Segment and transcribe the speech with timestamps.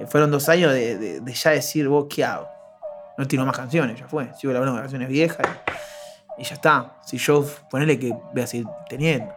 [0.00, 2.48] Eh, Fueron dos años de, ya decir, vos, ¿qué hago?
[3.18, 4.32] No tiro más canciones, ya fue.
[4.34, 5.46] Sigo laburando canciones viejas
[6.38, 6.96] y, y ya está.
[7.04, 9.34] Si yo, ponele que voy a seguir teniendo.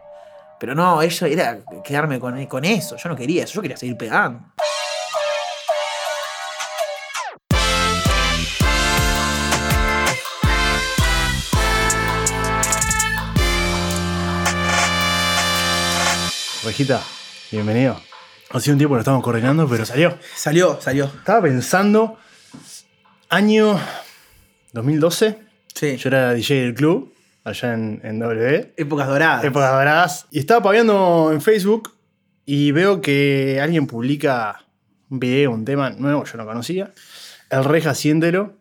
[0.58, 2.96] Pero no, eso era quedarme con, con eso.
[2.96, 4.40] Yo no quería eso, yo quería seguir pegando.
[16.64, 17.02] Rejita,
[17.52, 18.13] bienvenido.
[18.50, 20.16] Ha sido un tiempo lo estamos coordinando, pero salió.
[20.36, 21.06] Salió, salió.
[21.06, 22.18] Estaba pensando,
[23.28, 23.78] año
[24.72, 25.38] 2012,
[25.74, 25.96] Sí.
[25.96, 27.12] yo era DJ del club,
[27.42, 29.44] allá en, en W, Épocas doradas.
[29.44, 31.92] épocas doradas, y estaba paviando en Facebook
[32.46, 34.64] y veo que alguien publica
[35.10, 36.92] un video, un tema nuevo, yo no conocía,
[37.50, 38.54] el Reja Siéntelo.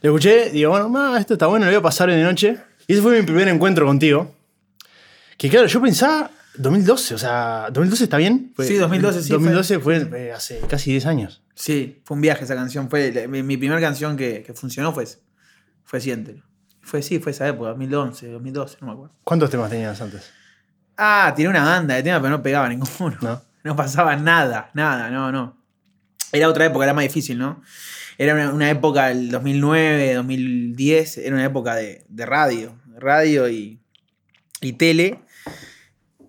[0.00, 2.56] Lo escuché, digo, bueno, ma, esto está bueno, lo voy a pasar de noche.
[2.88, 4.34] Y ese fue mi primer encuentro contigo.
[5.38, 8.52] Que claro, yo pensaba 2012, o sea, ¿2012 está bien?
[8.54, 11.42] Fue- Sí, 2012 sí, 2012 fue, eh, hace casi 10 años.
[11.54, 12.88] Sí, fue un viaje esa canción.
[12.90, 15.06] Fue la- mi, mi primera canción que, que funcionó fue,
[15.84, 16.42] fue Siéntelo.
[16.82, 19.14] Fue, sí, fue esa época, 2011, 2012, no me acuerdo.
[19.24, 20.30] ¿Cuántos temas tenías antes?
[20.96, 23.16] Ah, tiré una banda de temas, pero no pegaba ninguno.
[23.20, 23.42] ¿No?
[23.64, 25.56] No pasaba nada, nada, no, no.
[26.32, 27.62] Era otra época, era más difícil, ¿no?
[28.18, 33.78] Era una, una época, el 2009, 2010, era una época de, de radio, radio y,
[34.60, 35.20] y tele.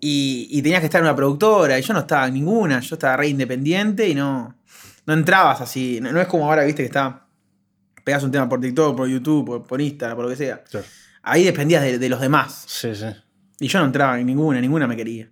[0.06, 2.96] Y, y tenías que estar en una productora, y yo no estaba en ninguna, yo
[2.96, 4.54] estaba re independiente y no,
[5.06, 5.98] no entrabas así.
[5.98, 7.26] No, no es como ahora, viste, que está.
[8.04, 10.62] Pegas un tema por TikTok, por YouTube, por, por Instagram, por lo que sea.
[10.62, 10.84] Claro.
[11.22, 12.64] Ahí dependías de, de los demás.
[12.66, 13.06] Sí, sí.
[13.58, 15.30] Y yo no entraba en ninguna, ninguna me quería.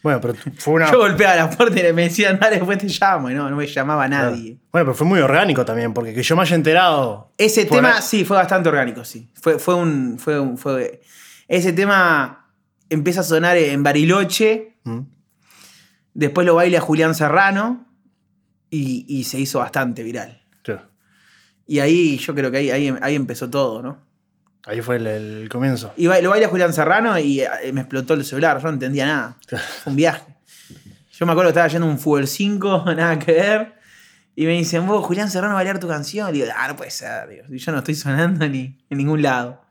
[0.00, 0.88] Bueno, pero fue una.
[0.92, 3.30] Yo golpeaba la puerta y me decían, dale, después te llamo.
[3.30, 4.58] Y no, no me llamaba nadie.
[4.70, 7.32] Bueno, pero fue muy orgánico también, porque que yo me haya enterado.
[7.36, 9.28] Ese tema sí fue bastante orgánico, sí.
[9.34, 10.18] Fue, fue un.
[10.20, 11.00] Fue un fue,
[11.48, 12.43] ese tema
[12.94, 14.76] empieza a sonar en Bariloche.
[14.84, 15.00] ¿Mm?
[16.14, 17.86] Después lo baila Julián Serrano.
[18.70, 20.42] Y, y se hizo bastante viral.
[21.66, 24.02] Y ahí yo creo que ahí, ahí, ahí empezó todo, ¿no?
[24.66, 25.92] Ahí fue el, el comienzo.
[25.96, 28.58] Y ba- lo baila Julián Serrano y eh, me explotó el celular.
[28.58, 29.36] Yo no entendía nada.
[29.48, 30.24] Fue un viaje.
[31.12, 33.74] Yo me acuerdo que estaba yendo un Fútbol 5, nada que ver.
[34.34, 36.28] Y me dicen, vos, Julián Serrano va a bailar tu canción.
[36.30, 37.44] Y digo, ah, no puede ser, digo.
[37.48, 39.62] Yo no estoy sonando ni en ningún lado.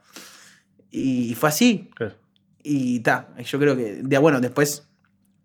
[0.90, 1.90] Y fue así.
[1.96, 2.16] Claro.
[2.64, 4.88] Y ta, yo creo que, de- bueno, después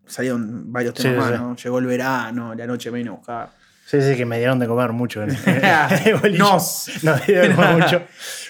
[0.07, 1.45] salieron varios temas sí, más, sí.
[1.45, 1.57] ¿no?
[1.57, 3.59] Llegó el verano, la noche me vino a buscar.
[3.89, 5.23] Sí, sí, que me dieron de comer mucho.
[5.23, 6.39] En, el boliche.
[6.39, 6.91] Nos.
[7.03, 8.03] Nos dieron de comer mucho.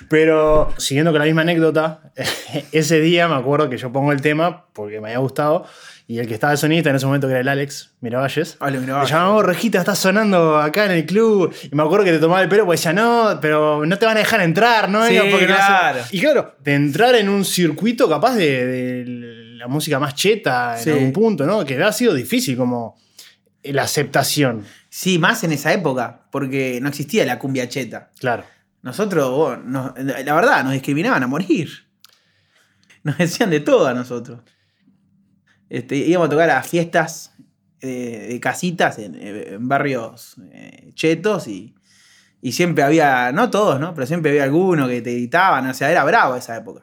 [0.08, 2.00] Pero siguiendo con la misma anécdota,
[2.72, 5.64] ese día me acuerdo que yo pongo el tema porque me había gustado.
[6.10, 8.86] Y el que estaba sonista en ese momento, que era el Alex Miravalles, Ale me
[8.86, 9.10] Miravalles.
[9.10, 11.54] llamaba, "Oh, Rejita, está sonando acá en el club.
[11.70, 14.16] Y me acuerdo que te tomaba el pelo, pues decía, no, pero no te van
[14.16, 15.06] a dejar entrar, ¿no?
[15.06, 15.66] Sí, porque no hace-".
[15.66, 15.98] claro.
[16.10, 19.04] Y claro, de entrar en un circuito capaz de, de
[19.58, 20.90] la música más cheta en Sí.
[20.90, 21.62] algún punto, ¿no?
[21.66, 22.96] Que ha sido difícil como
[23.62, 24.64] la aceptación.
[24.88, 28.12] Sí, más en esa época, porque no existía la cumbia cheta.
[28.18, 28.44] Claro.
[28.80, 31.68] Nosotros, nos- la verdad, nos discriminaban a morir.
[33.02, 34.40] Nos decían de todo a nosotros.
[35.70, 37.32] Este, íbamos a tocar a fiestas
[37.80, 41.74] eh, de casitas en, en barrios eh, chetos y,
[42.40, 43.94] y siempre había, no todos, ¿no?
[43.94, 46.82] Pero siempre había alguno que te editaban, o sea, era bravo esa época.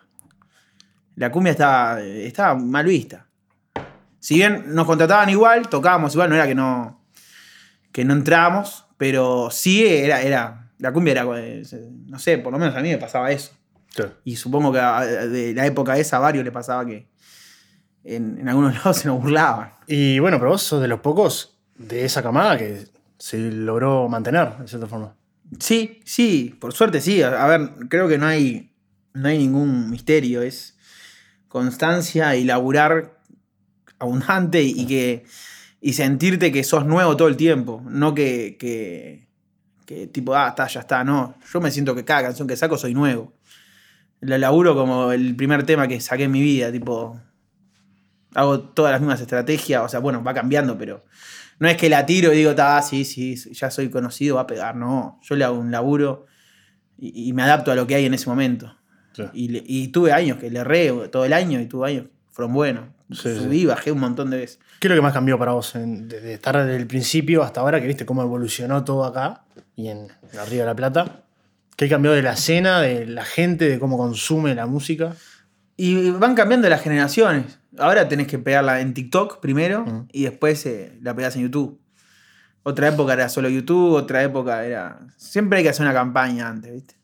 [1.16, 3.28] La cumbia estaba, estaba mal vista.
[4.20, 7.06] Si bien nos contrataban igual, tocábamos igual, no era que no,
[7.92, 11.64] que no entrábamos, pero sí era, era la cumbia era, eh,
[12.08, 13.54] no sé, por lo menos a mí me pasaba eso.
[14.26, 17.08] Y supongo que de la época esa a varios le pasaba que
[18.06, 19.74] en, en algunos lados se nos burlaban.
[19.88, 22.86] Y bueno, pero vos sos de los pocos de esa camada que
[23.18, 25.16] se logró mantener, de cierta forma.
[25.60, 27.22] Sí, sí, por suerte sí.
[27.22, 28.72] A, ver, creo que no hay,
[29.14, 30.42] no hay ningún misterio.
[30.42, 30.78] Es
[31.48, 33.20] constancia y laburar
[34.00, 35.26] abundante y que
[35.82, 37.84] y sentirte que sos nuevo todo el tiempo.
[37.88, 39.28] No que, que,
[39.86, 41.04] que tipo, ah, está, ya está.
[41.04, 43.34] No, yo me siento que cada canción que saco soy nuevo.
[44.22, 47.20] Lo laburo como el primer tema que saqué en mi vida, tipo,
[48.36, 51.04] hago todas las mismas estrategias, o sea, bueno, va cambiando, pero
[51.60, 54.48] no es que la tiro y digo, ah, sí, sí, ya soy conocido, va a
[54.48, 56.26] pegar, no, yo le hago un laburo
[56.98, 58.76] y, y me adapto a lo que hay en ese momento.
[59.34, 62.54] Y, le- y tuve años que le erré todo el año y tuve años fueron
[62.54, 62.84] buenos.
[63.12, 64.60] Sí, Subí, bajé un montón de veces.
[64.82, 65.74] ¿Qué es lo que más cambió para vos?
[65.76, 69.44] en- desde estar desde el principio hasta ahora, que viste cómo evolucionó todo acá
[69.78, 71.22] y en, en Arriba de la Plata.
[71.78, 75.14] ¿Qué cambió de la escena, de la gente, de cómo consume la música?
[75.78, 77.60] Y van cambiando las generaciones.
[77.80, 81.80] Ahora tenés que pegarla en TikTok primero y después eh, la pegás en YouTube.
[82.64, 85.00] Otra época era solo YouTube, otra época era.
[85.18, 86.96] Siempre hay que hacer una campaña antes, ¿viste?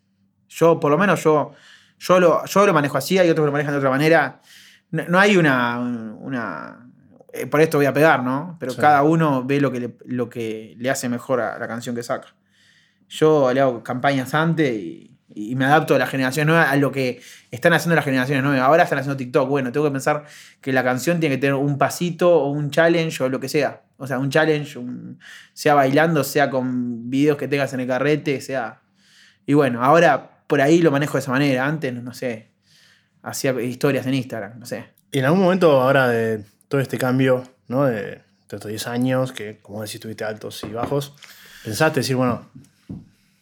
[0.49, 1.53] Yo, por lo menos, yo,
[1.99, 4.41] yo, lo, yo lo manejo así, hay otros que lo manejan de otra manera.
[4.89, 6.89] No, no hay una, una,
[7.31, 8.57] eh, por esto voy a pegar, ¿no?
[8.59, 8.81] Pero Sí.
[8.81, 12.03] cada uno ve lo que, le, lo que le hace mejor a la canción que
[12.03, 12.27] saca.
[13.07, 16.91] Yo le hago campañas antes y, y me adapto a la generación nueva, a lo
[16.91, 18.61] que están haciendo las generaciones nuevas.
[18.61, 19.49] Ahora están haciendo TikTok.
[19.49, 20.25] Bueno, tengo que pensar
[20.61, 23.81] que la canción tiene que tener un pasito o un challenge o lo que sea.
[23.97, 24.79] O sea, un challenge,
[25.53, 28.81] sea bailando, sea con videos que tengas en el carrete, sea.
[29.45, 31.65] Y bueno, ahora por ahí lo manejo de esa manera.
[31.65, 32.49] Antes, no sé,
[33.21, 34.85] hacía historias en Instagram, no sé.
[35.11, 37.85] Y en algún momento ahora de todo este cambio, ¿no?
[37.85, 41.13] De, de estos 10 años, que como decís tuviste altos y bajos,
[41.63, 42.49] pensaste decir, bueno,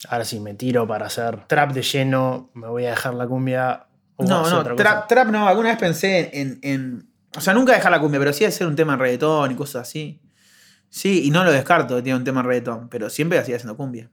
[0.08, 3.88] ahora sí me tiro para hacer trap de lleno, me voy a dejar la cumbia.
[4.16, 5.48] o No, no, trap, trap no.
[5.48, 8.76] Alguna vez pensé en, en- O sea, nunca dejar la cumbia, pero sí hacer un
[8.76, 10.22] tema en reggaetón y cosas así.
[10.90, 13.78] Sí, y no lo descarto que tiene un tema en reggaetón, pero siempre sigue haciendo
[13.78, 14.10] cumbia.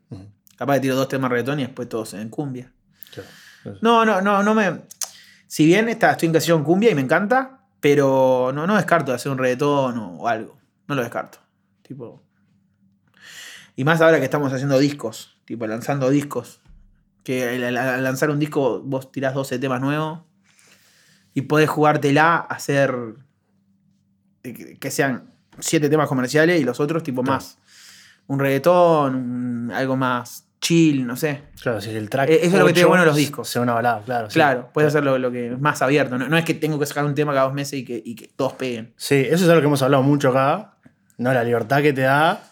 [0.56, 2.72] Capaz de tiro dos temas en reggaetón y después todos en cumbia.
[3.14, 3.78] Claro.
[3.80, 4.82] No, no, no, no me.
[5.46, 9.16] Si bien está, estoy encasillado en cumbia y me encanta, pero no, no descarto de
[9.16, 10.58] hacer un reggaetón o, o algo.
[10.88, 11.38] No lo descarto.
[11.82, 12.22] Tipo.
[13.74, 16.60] Y más ahora que estamos haciendo discos, tipo lanzando discos.
[17.24, 20.20] Que al, lanzar un disco vos tirás 12 temas nuevos
[21.34, 22.94] y podés jugártela a hacer
[24.44, 27.36] eh, que- sean 7 temas comerciales y los otros tipo Claro.
[27.36, 27.58] más.
[28.28, 31.42] Un reggaetón, un- algo más chill, no sé.
[31.60, 32.28] Claro, si el track.
[32.30, 33.48] Eh, eso es lo que ocho bueno los discos.
[33.48, 34.30] Sea una balada, claro.
[34.30, 34.34] sí.
[34.34, 36.18] Claro, puedes hacerlo lo que es más abierto.
[36.18, 38.14] No, no es que tengo que sacar un tema cada dos meses y que, y
[38.14, 38.92] que todos peguen.
[38.96, 40.74] Sí, eso es algo que hemos hablado mucho acá.
[41.18, 41.32] ¿no?
[41.32, 42.42] La libertad que te da.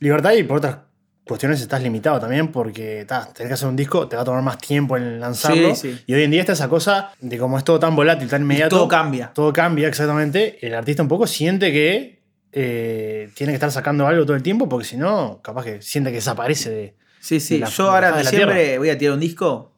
[0.00, 0.78] Libertad y por otras
[1.26, 4.42] cuestiones estás limitado también porque ta, tenés que hacer un disco, te va a tomar
[4.42, 5.74] más tiempo en lanzarlo.
[5.74, 6.04] Sí, sí.
[6.06, 8.76] Y hoy en día está esa cosa de como es todo tan volátil, tan inmediato.
[8.76, 9.30] todo cambia.
[9.32, 10.58] Todo cambia, exactamente.
[10.66, 12.20] El artista un poco siente que
[12.52, 16.10] eh, tiene que estar sacando algo todo el tiempo porque si no, capaz que siente
[16.10, 16.96] que desaparece de.
[17.20, 17.54] Sí, sí.
[17.54, 19.72] de la- Yo ahora de diciembre voy a tirar un disco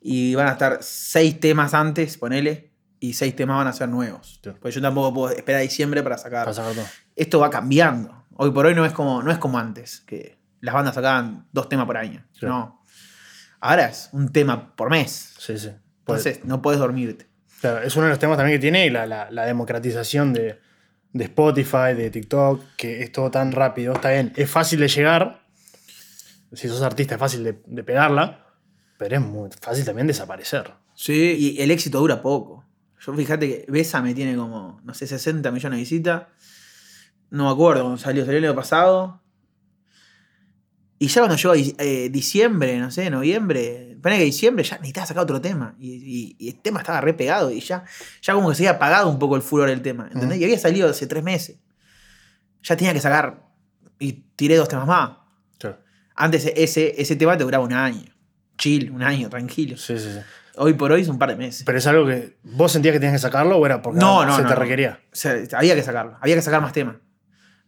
[0.00, 2.70] y van a estar seis temas antes, ponele,
[3.00, 4.40] y seis temas van a ser nuevos.
[4.42, 4.50] Sí.
[4.60, 6.44] Porque yo tampoco puedo esperar a diciembre para sacar.
[6.44, 6.86] para sacar todo.
[7.14, 8.24] Esto va cambiando.
[8.38, 11.68] Hoy por hoy no es como, no es como antes, que las bandas sacaban dos
[11.70, 12.22] temas por año.
[12.42, 12.82] No.
[13.60, 15.34] Ahora es un tema por mes.
[15.38, 15.70] Sí, sí.
[16.04, 17.26] Pues, Entonces no puedes dormirte.
[17.60, 20.60] Claro, es uno de los temas también que tiene la, la- la democratización de,
[21.12, 23.94] de Spotify, de TikTok, que es todo tan rápido.
[23.94, 25.40] Está bien, es fácil de llegar.
[26.52, 28.46] Si sos artista es fácil de, de pegarla,
[28.98, 30.72] pero es muy fácil también desaparecer.
[30.94, 32.64] Sí, y el éxito dura poco.
[33.04, 36.22] Yo fíjate que Bésame tiene como, no sé, 60 millones de visitas.
[37.30, 39.22] No me acuerdo cuando salió, salió el año pasado.
[40.98, 45.06] Y ya cuando llegó a eh, diciembre, no sé, noviembre, pone que diciembre ya necesitaba
[45.06, 45.74] sacar otro tema.
[45.78, 47.84] Y, y- y el tema estaba re pegado y ya,
[48.22, 50.08] ya como que se había apagado un poco el furor del tema.
[50.12, 50.38] ¿Entendés?
[50.40, 51.58] Y había salido hace tres meses.
[52.62, 53.44] Ya tenía que sacar.
[53.98, 55.10] Y tiré dos temas más.
[56.18, 58.10] Antes ese, ese tema te duraba un año.
[58.56, 59.76] Chill, un año, tranquilo.
[59.76, 60.18] Sí, sí, sí.
[60.56, 61.62] Hoy por hoy es un par de meses.
[61.66, 64.34] Pero es algo que vos sentías que tenías que sacarlo o era porque No, no,
[64.34, 64.98] se no, te requería.
[65.12, 66.96] O sea, había que sacarlo, había que sacar más temas.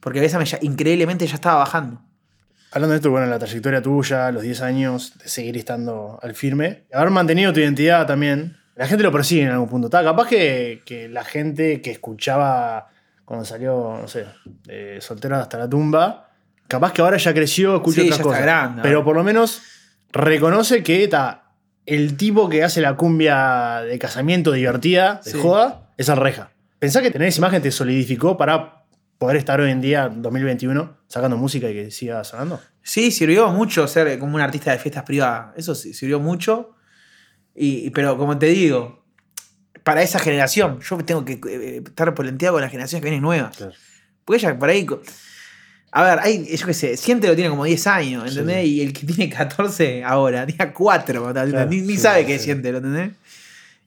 [0.00, 2.02] Porque Bésame ya, increíblemente ya estaba bajando.
[2.70, 6.84] Hablando de esto, bueno, la trayectoria tuya, los 10 años de seguir estando al firme,
[6.92, 9.86] haber mantenido tu identidad también, la gente lo persigue en algún punto.
[9.88, 12.88] Está capaz que, que la gente que escuchaba
[13.24, 14.26] cuando salió, no sé,
[14.64, 16.28] de soltero hasta la tumba,
[16.66, 18.42] capaz que ahora ya creció, escucha Sí, otras ya está cosas.
[18.42, 19.62] grande, pero por lo menos
[20.12, 21.44] reconoce que está
[21.86, 25.38] el tipo que hace la cumbia de casamiento divertida, de Sí.
[25.40, 26.50] joda, es el reja.
[26.78, 28.77] Pensá que tener esa imagen te solidificó para
[29.18, 32.60] poder estar hoy en día, 2021, sacando música y que siga sonando.
[32.82, 35.52] Sí, sirvió mucho ser como un artista de fiestas privadas.
[35.56, 36.74] Eso sí, sirvió mucho.
[37.54, 39.04] Y, pero como te digo,
[39.82, 43.56] para esa generación, yo tengo que eh, estar polenteado con las generaciones que vienen nuevas.
[43.56, 43.72] Claro.
[44.24, 44.86] Porque ella por ahí.
[45.90, 48.62] A ver, hay, yo qué sé, Siente lo tiene como 10 años, ¿entendés?
[48.64, 48.74] sí.
[48.74, 52.44] Y el que tiene 14 ahora, tenía 4, Claro, ni, ni sí, sabe qué sí.
[52.44, 53.12] Siente, ¿lo entendés?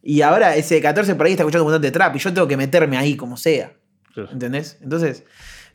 [0.03, 2.33] Y ahora ese de 14 por ahí está escuchando un montón de trap y yo
[2.33, 3.71] tengo que meterme ahí como sea,
[4.13, 4.29] Claro.
[4.31, 4.77] ¿entendés?
[4.81, 5.23] Entonces,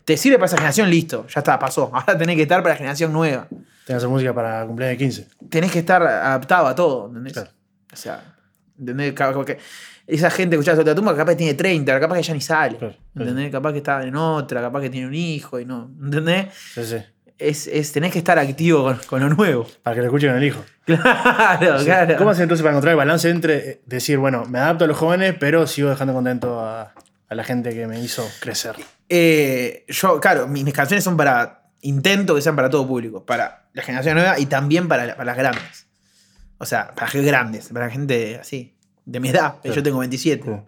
[0.05, 1.91] te sirve para esa generación, listo, ya está, pasó.
[1.95, 3.47] Ahora tenés que estar para la generación nueva.
[3.49, 5.29] Tengo que hacer música para cumpleaños de 15.
[5.49, 7.33] Tenés que estar adaptado a todo, ¿entendés?
[7.35, 7.51] Claro.
[7.93, 8.35] O sea,
[8.79, 9.13] ¿entendés?
[9.15, 9.59] Ca- como que
[10.07, 12.77] esa gente que escucha la tumba capaz que tiene 30, capaz que ya ni sale.
[12.79, 12.95] Claro.
[13.17, 13.51] ¿Entendés?
[13.51, 15.91] Capaz que está en otra, capaz que tiene un hijo y no.
[16.03, 16.47] ¿Entendés?
[16.75, 16.97] Sí, sí.
[17.39, 19.67] Es, es, tenés que estar activo con, con lo nuevo.
[19.83, 20.63] Para que lo escuchen el hijo.
[20.87, 22.15] Claro, claro.
[22.17, 24.97] ¿Cómo haces entonces para encontrar el balance entre eh, decir, bueno, me adapto a los
[24.97, 26.93] jóvenes, pero sigo dejando contento a,
[27.29, 28.77] a la gente que me hizo crecer?
[29.09, 31.63] Eh, yo, claro, mis, mis canciones son para.
[31.83, 33.25] Intento que sean para todo público.
[33.25, 35.87] Para la generación nueva y también para, la- para las grandes.
[36.59, 39.57] O sea, para gente grandes, para gente así, de mi edad.
[39.63, 40.43] Yo tengo 27.
[40.43, 40.67] Claro.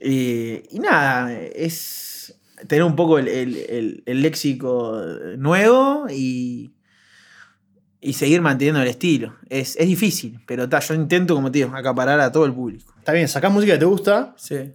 [0.00, 2.34] Y, y nada, es
[2.66, 5.00] tener un poco el, el- el- el léxico
[5.36, 6.72] nuevo y,
[8.00, 9.36] y seguir manteniendo el estilo.
[9.48, 12.92] Es, es difícil, pero ta, yo intento, como te digo, acaparar a todo el público.
[12.98, 14.72] Está bien, sacás música que te gusta, Sí.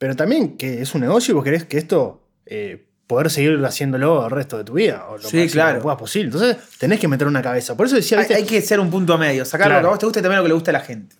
[0.00, 4.24] Pero también que es un negocio y vos querés que esto eh, poder seguir haciéndolo
[4.24, 5.06] el resto de tu vida.
[5.10, 5.96] O lo Sí, máximo claro.
[5.98, 6.26] posible.
[6.32, 7.76] Entonces tenés que meter una cabeza.
[7.76, 8.34] Por eso decía, ¿viste?
[8.34, 10.38] hay que ser un punto medio, sacar lo que a vos te gusta y también
[10.38, 11.16] lo que le gusta a la gente.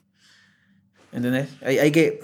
[1.13, 1.49] ¿Entendés?
[1.63, 2.21] Hay, hay que.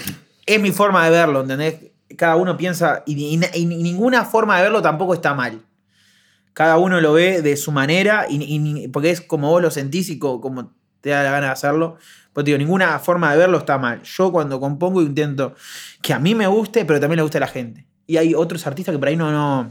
[0.46, 1.74] Es mi forma de verlo, ¿entendés?
[2.16, 3.02] Cada uno piensa.
[3.06, 5.60] Y, y- y ninguna forma de verlo tampoco está mal.
[6.52, 10.18] Cada uno lo ve de su manera, y, porque es como vos lo sentís y
[10.18, 10.72] co- como
[11.06, 11.96] te da la gana de hacerlo.
[12.32, 14.02] Pues digo, ninguna forma de verlo está mal.
[14.02, 15.54] Yo cuando compongo intento
[16.02, 17.86] que a mí me guste, pero también le guste a la gente.
[18.06, 19.30] Y hay otros artistas que por ahí no.
[19.30, 19.70] no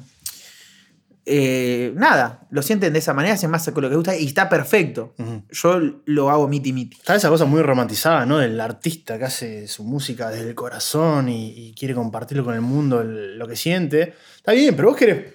[1.28, 4.48] eh, nada, lo sienten de esa manera, hacen más con lo que gusta y está
[4.48, 5.16] perfecto.
[5.50, 6.98] Yo lo hago miti miti.
[6.98, 8.38] Está esa cosa muy romantizada, ¿no?
[8.38, 12.62] Del artista que hace su música desde el corazón y, y quiere compartirlo con el
[12.62, 14.14] mundo, el- lo que siente.
[14.38, 15.35] Está bien, pero vos querés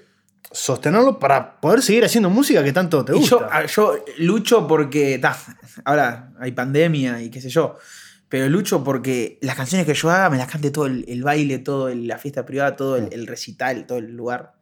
[0.53, 3.37] sostenerlo para poder seguir haciendo música que tanto te Y gusta.
[3.39, 5.19] yo, ah, yo lucho porque.
[5.19, 5.37] ta,
[5.85, 7.77] ahora hay pandemia y qué sé yo.
[8.29, 11.59] Pero lucho porque las canciones que yo haga me las cante todo el, el baile,
[11.59, 14.53] todo el- la fiesta privada, todo el, el recital, todo el lugar.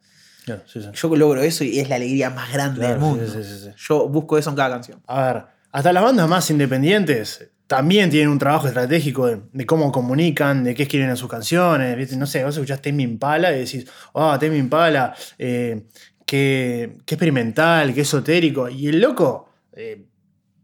[0.45, 0.89] Claro, sí, sí.
[0.93, 3.25] Yo logro eso y es la alegría más grande Claro, del mundo.
[3.27, 3.69] sí, sí, sí, sí.
[3.77, 5.01] Yo busco eso en cada canción.
[5.05, 9.91] A ver, hasta las bandas más independientes también tienen un trabajo estratégico de, de cómo
[9.91, 11.95] comunican, de qué escriben en sus canciones.
[11.95, 12.17] ¿viste?
[12.17, 13.85] No sé, vos escuchás Tame Impala y decís,
[14.15, 15.83] ah, Tame Impala, eh,
[16.25, 18.67] qué, qué experimental, qué esotérico.
[18.69, 20.03] Y el loco eh,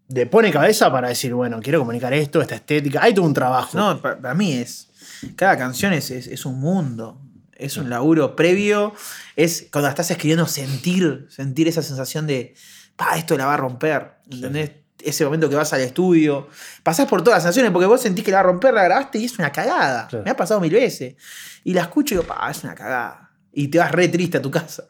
[0.10, 3.04] le pone cabeza para decir, bueno, quiero comunicar esto, esta estética.
[3.04, 3.78] Hay todo un trabajo.
[3.78, 4.90] No, pa- para, mí es.
[5.36, 7.22] Cada canción es, es, es un mundo.
[7.56, 8.94] Es un laburo previo.
[9.36, 12.56] Es cuando estás escribiendo sentir, sentir esa sensación de,
[12.96, 14.16] pa, esto la va a romper.
[14.30, 14.72] ¿Entendés?
[15.06, 16.48] Ese momento que vas al estudio.
[16.84, 19.20] Pasás por todas las canciones porque vos sentís que la va a romper, la grabaste
[19.20, 20.08] y es una cagada.
[20.08, 20.26] Claro.
[20.26, 21.16] Me ha pasado mil veces.
[21.64, 23.32] Y la escucho y digo, pa, es una cagada.
[23.54, 24.84] Y te vas re triste a tu casa.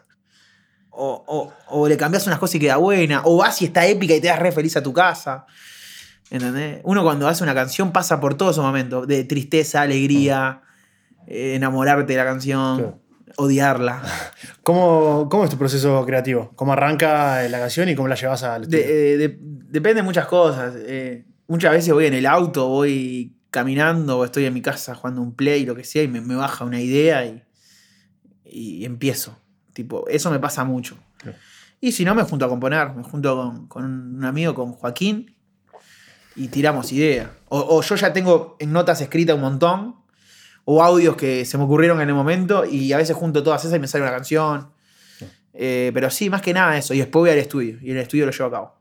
[0.89, 3.21] O, o- o le cambias unas cosas y queda buena.
[3.25, 5.45] O vas y está épica y te vas re feliz a tu casa.
[6.29, 6.79] ¿Entendés?
[6.83, 9.05] Uno cuando hace una canción pasa por todos esos momentos.
[9.07, 10.61] De tristeza, alegría,
[11.27, 12.99] eh, enamorarte de la canción, Claro.
[13.37, 14.01] Odiarla.
[14.63, 16.51] ¿Cómo, ¿Cómo es tu proceso creativo?
[16.55, 18.83] ¿Cómo arranca la canción y cómo la llevas al estudio?
[18.85, 20.73] eh, de- depende de muchas cosas.
[20.77, 25.21] Eh, muchas veces voy en el auto, voy caminando o estoy en mi casa jugando
[25.21, 27.43] un play, lo que sea, y me, me baja una idea y,
[28.45, 29.37] y empiezo.
[29.73, 30.97] Tipo, eso me pasa mucho.
[31.81, 32.93] Y si no, me junto a componer.
[32.93, 35.35] Me junto con, con un amigo, con Joaquín,
[36.35, 37.29] y tiramos ideas.
[37.49, 39.95] O, o yo ya tengo en notas escritas un montón,
[40.65, 43.77] o audios que se me ocurrieron en el momento, y a veces junto todas esas
[43.77, 44.71] y me sale una canción.
[45.53, 46.93] Eh, pero sí, más que nada eso.
[46.93, 48.75] Y después voy al estudio, y en el estudio lo llevo a cabo.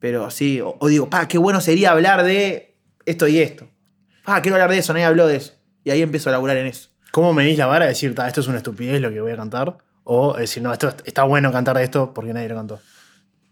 [0.00, 3.68] Pero sí, o, o digo, pa, qué bueno sería hablar de esto y esto.
[4.24, 5.54] Pa, quiero hablar de eso, nadie habló de eso.
[5.84, 6.90] Y ahí empiezo a laburar en eso.
[7.12, 9.36] ¿Cómo medís la vara de decir, "Ta, esto es una estupidez lo que voy a
[9.36, 9.78] cantar?
[10.04, 12.80] O decir, no, esto está bueno cantar de esto porque nadie lo cantó.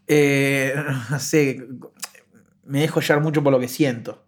[0.07, 0.73] Eh,
[1.09, 1.65] no sé,
[2.65, 4.23] me dejo llevar mucho por lo que siento.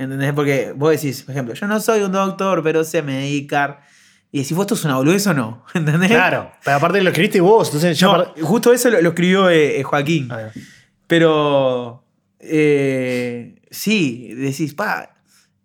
[0.00, 0.32] ¿Entendés?
[0.32, 3.82] Porque vos decís, por ejemplo, yo no soy un doctor, pero sé medicar.
[4.32, 5.64] Y decís, vos esto es una boludez o no.
[5.74, 6.08] ¿Entendés?
[6.10, 8.06] Claro, pero aparte lo escribiste vos, entonces ya...
[8.06, 10.28] No, justo eso lo, lo escribió eh, eh, Joaquín.
[10.30, 10.48] Ah,
[11.06, 12.04] Pero
[12.38, 15.10] eh, sí, decís, pa,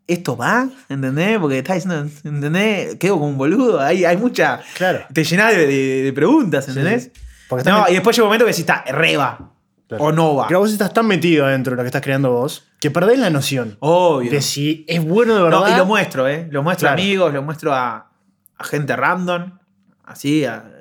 [0.07, 0.67] ¿esto va?
[0.89, 1.37] ¿Entendés?
[1.39, 2.95] Porque estás diciendo, ¿entendés?
[2.95, 3.79] Quedo como un boludo.
[3.79, 4.61] Hay, hay mucha.
[4.75, 5.05] Claro.
[5.13, 7.03] Te llenás de, de- de preguntas, ¿entendés?
[7.05, 7.21] sí.
[7.47, 9.51] Porque no, también- y después llega un momento que decís, está, reba.
[9.87, 10.03] Claro.
[10.05, 10.47] O no va.
[10.47, 13.29] Pero vos estás tan metido dentro de lo que estás creando vos que perdés la
[13.29, 14.31] noción Obvio.
[14.31, 15.59] de si es bueno de verdad.
[15.61, 16.47] No, y lo muestro, ¿eh?
[16.51, 16.99] Lo muestro Claro.
[16.99, 18.11] a amigos, lo muestro a,
[18.57, 19.59] a gente random,
[20.03, 20.71] así, a-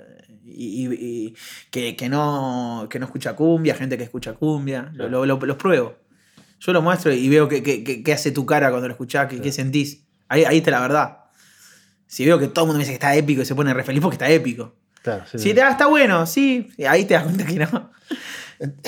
[0.47, 1.35] y, y- y
[1.71, 5.57] que, que no, que no escucha cumbia, gente que escucha cumbia, lo- lo- lo- los
[5.57, 5.97] pruebo.
[6.61, 9.29] Yo lo muestro y veo qué que, que- qué hace tu cara cuando lo escuchás,
[9.29, 10.05] qué, sentís.
[10.29, 11.19] Ahí, ahí está la verdad.
[12.07, 13.85] Si veo que todo el mundo me dice que está épico y se pone re
[13.85, 14.75] feliz porque está épico.
[15.03, 17.91] Claro, sí, Si te, ah, está bueno, sí, ahí te das cuenta que no.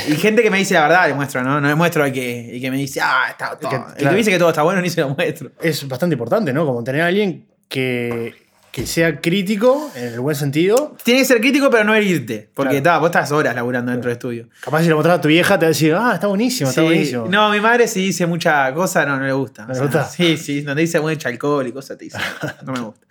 [0.08, 1.60] Y gente que me dice la verdad le muestro, ¿no?
[1.60, 3.70] No le muestro al que, el que me dice, ah, está todo.
[3.70, 4.12] que, El que claro.
[4.12, 5.50] me dice que todo está bueno ni se lo muestro.
[5.60, 6.64] Es bastante importante, ¿no?
[6.66, 8.34] Como tener a alguien que,
[8.70, 10.96] que sea crítico en el buen sentido.
[11.02, 12.48] Tiene que ser crítico, pero no herirte.
[12.54, 12.84] Porque Claro.
[12.84, 14.48] ta, vos estás horas laburando dentro del estudio.
[14.60, 16.82] Capaz si lo mostrás a tu vieja te va a decir, ah, está buenísimo, está
[16.82, 16.86] Sí.
[16.86, 17.26] buenísimo.
[17.28, 19.66] No, mi madre sí dice mucha cosa, no, no le gusta.
[19.66, 20.04] ¿No le gusta?
[20.10, 22.18] Sí, sí, donde dice mucho alcohol y cosas te dice.
[22.64, 23.06] No me gusta.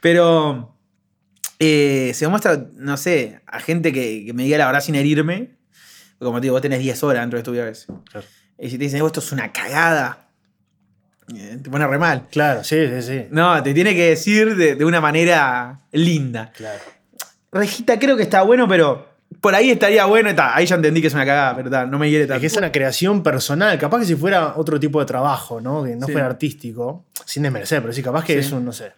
[0.00, 0.76] Pero
[1.58, 5.52] eh, se muestra, no sé, a gente que, que me diga la verdad sin herirme.
[6.18, 7.86] Porque como te digo, vos tenés 10 horas dentro del estudio a veces.
[8.10, 8.26] Claro.
[8.58, 10.28] Y si te dicen, "Oh, esto es una cagada,
[11.34, 12.26] eh, te pone re mal.
[12.30, 13.26] Claro, sí, sí, sí.
[13.30, 16.52] No, te tiene que decir de, de una manera linda.
[16.56, 16.80] Claro.
[17.52, 19.08] Rejita creo que está bueno, pero
[19.40, 20.30] por ahí estaría bueno.
[20.30, 22.40] y ta, ahí ya entendí que es una cagada, pero ta, no me Es tanto.
[22.40, 23.78] que es una creación personal.
[23.78, 25.82] Capaz que si fuera otro tipo de trabajo, ¿no?
[25.84, 26.12] Que no Sí.
[26.12, 28.38] fuera artístico, sin desmerecer, pero sí, capaz que Sí.
[28.40, 28.92] es un, no sé,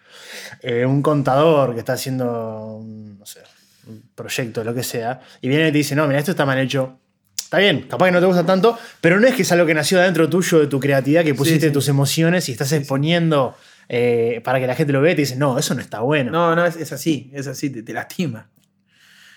[0.62, 3.40] eh, un contador que está haciendo, un, no sé,
[3.86, 6.58] un proyecto, lo que sea, y viene y te dice, no, mira, esto está mal
[6.58, 6.98] hecho.
[7.46, 9.74] Está bien, capaz que no te gusta tanto, pero no es que es algo que
[9.74, 11.72] nació dentro tuyo, de tu creatividad, que pusiste sí.
[11.72, 13.56] tus emociones y estás exponiendo
[13.88, 16.32] eh, para que la gente lo vea y te dice, no, eso no está bueno.
[16.32, 18.48] No, no, es, es así, es así, te, te lastima.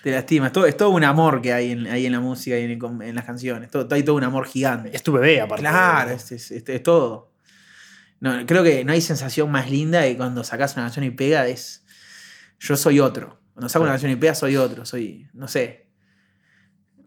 [0.02, 0.46] Te lastima.
[0.48, 2.78] Es todo, es todo un amor que hay en, ahí en la música y en,
[3.02, 3.70] en las canciones.
[3.70, 4.90] Todo, hay todo un amor gigante.
[4.92, 5.62] Es tu bebé, aparte.
[5.62, 7.30] Claro, es, es- es- es todo.
[8.18, 11.46] No, creo que no hay sensación más linda que cuando sacas una canción y pega
[11.46, 11.84] es.
[12.58, 13.38] Yo soy otro.
[13.54, 14.84] Cuando saco una canción y pega, soy otro.
[14.84, 15.28] Soy.
[15.32, 15.86] No sé.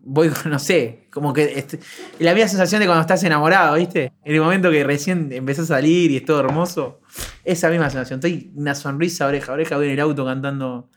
[0.06, 1.08] Voy, no sé.
[1.12, 1.58] Como que.
[1.58, 1.80] este-
[2.20, 4.12] la misma sensación de cuando estás enamorado, ¿viste?
[4.24, 7.00] En el momento que recién empezás a salir y es todo hermoso.
[7.46, 8.20] Esa misma sensación.
[8.20, 10.90] Estoy una sonrisa oreja a oreja, voy en el auto cantando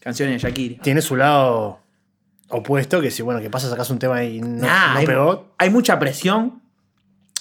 [0.00, 0.82] canciones de Shakira.
[0.82, 1.80] Tiene su lado
[2.48, 5.54] opuesto, que si, bueno, que pasa, sacas un tema y no, Nah, no hay, pegó.
[5.56, 6.62] hay mucha presión,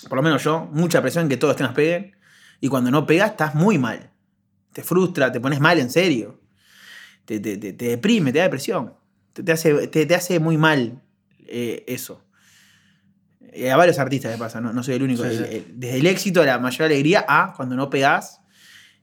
[0.08, 2.16] por lo menos yo, mucha presión en que todos los temas peguen.
[2.62, 4.12] Y cuando no pega, estás muy mal.
[4.74, 6.40] Te frustra, te pones mal en serio.
[7.26, 8.94] Te, te- te- te deprime, te da depresión.
[9.34, 11.02] Te, te hace, te, te hace muy mal
[11.52, 12.24] eh, eso.
[13.54, 15.24] Eh, a varios artistas le pasa, no, no soy el único.
[15.24, 15.44] Sí, El- sí.
[15.56, 18.42] el- desde el éxito, la mayor alegría, a cuando no pegás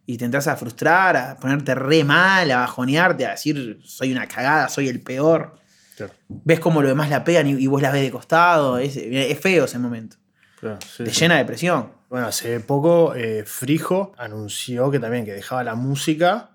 [0.06, 4.26] y te entras a frustrar, a ponerte re mal, a bajonearte, a decir soy una
[4.28, 5.58] cagada, soy el peor
[5.96, 8.76] Claro, ves cómo los demás la pegan y, y vos la ves de costado.
[8.78, 10.16] Es, es feo ese momento.
[10.60, 11.90] claro, sí, Te llena de presión.
[12.10, 16.50] Bueno, hace poco eh, Frijo anunció que también que dejaba la música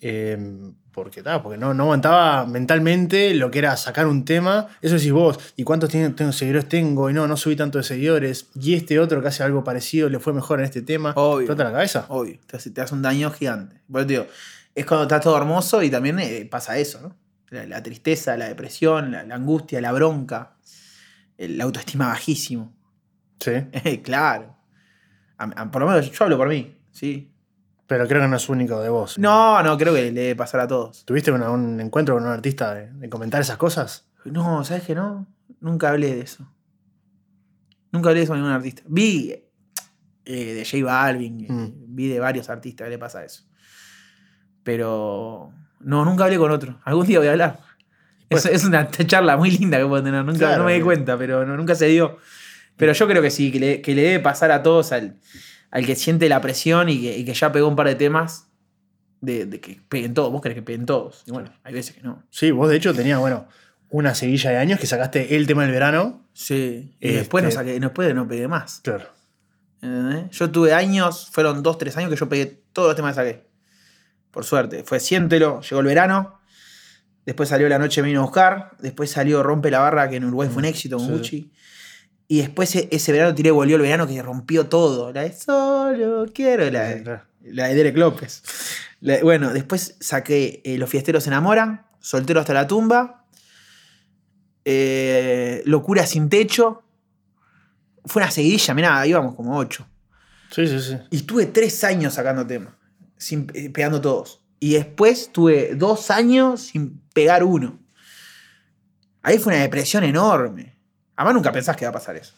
[0.00, 0.36] eh,
[0.92, 4.68] porque, ta, porque no, no aguantaba mentalmente lo que era sacar un tema.
[4.82, 7.08] Eso decís vos, ¿y cuántos tengo seguidores tengo?
[7.08, 8.48] Y no, no subí tanto de seguidores.
[8.54, 11.12] Y este otro que hace algo parecido le fue mejor en este tema.
[11.16, 11.40] Obvio.
[11.40, 12.04] ¿Explota la cabeza?
[12.08, 13.80] Obvio, te hace, te hace un daño gigante.
[13.90, 14.26] Te digo,
[14.74, 17.16] es cuando está todo hermoso y también eh, pasa eso, ¿no?
[17.50, 20.56] La, la tristeza, la depresión, la, la angustia, la bronca,
[21.38, 22.72] la autoestima bajísimo.
[23.40, 23.52] Sí.
[24.02, 24.56] claro.
[25.38, 27.31] A- a- por lo menos yo hablo por mí, ¿sí?
[27.92, 29.18] Pero creo que no es único de vos.
[29.18, 31.04] No, no, creo que le debe pasar a todos.
[31.04, 34.06] ¿Tuviste una- un encuentro con un artista de, de comentar esas cosas?
[34.24, 35.26] No, ¿sabes qué no?
[35.60, 36.50] Nunca hablé de eso.
[37.90, 38.82] Nunca hablé de eso con ningún artista.
[38.86, 39.34] Vi
[40.24, 41.72] eh, de J Balvin, eh, Mm.
[41.94, 43.42] vi de varios artistas que le pasa eso.
[44.62, 46.80] Pero no, nunca hablé con otro.
[46.84, 47.60] Algún día voy a hablar.
[48.28, 50.24] Pues- es, es una charla muy linda que puedo tener.
[50.24, 52.16] Nunca, Claro, no me di cuenta, pero no, nunca se dio.
[52.76, 55.18] Pero yo creo que sí, que le, que le debe pasar a todos, al,
[55.72, 58.46] al que siente la presión y que, y que ya pegó un par de temas,
[59.20, 60.30] de, de que peguen todos.
[60.30, 61.24] Vos querés que peguen todos.
[61.26, 62.22] Y bueno, hay veces que no.
[62.30, 63.48] Sí, vos de hecho tenías, bueno,
[63.90, 66.24] una seguilla de años que sacaste el tema del verano.
[66.32, 66.94] Sí.
[67.00, 68.80] Y Este- después, no saqué, después no pegué más.
[68.84, 69.06] Claro.
[69.80, 70.30] ¿Entendés?
[70.38, 73.46] Yo tuve años, fueron dos, tres años que yo pegué todos los temas que saqué.
[74.30, 74.82] Por suerte.
[74.84, 76.38] Fue Siéntelo, llegó el verano.
[77.26, 78.70] Después salió La Noche me vino a buscar.
[78.80, 81.52] Después salió Rompe la Barra, que en Uruguay fue un éxito con sí, Gucci.
[82.32, 85.12] Y después e- ese verano tiré Volvió el verano que rompió todo.
[85.12, 88.42] La de Solo quiero, la de, la de Derek López.
[89.00, 93.26] La- bueno, después saqué eh, Los Fiesteros se enamoran, Soltero hasta la tumba,
[94.64, 96.82] eh, Locura sin techo.
[98.06, 99.86] Fue una seguidilla, mirá, íbamos como ocho.
[100.50, 100.96] Sí, sí, sí.
[101.10, 102.72] Y tuve tres años sacando temas,
[103.18, 104.40] sin, eh, pegando todos.
[104.58, 107.78] Y después tuve dos años sin pegar uno.
[109.22, 110.71] Ahí fue una depresión enorme.
[111.22, 112.34] Además nunca pensás que va a pasar eso.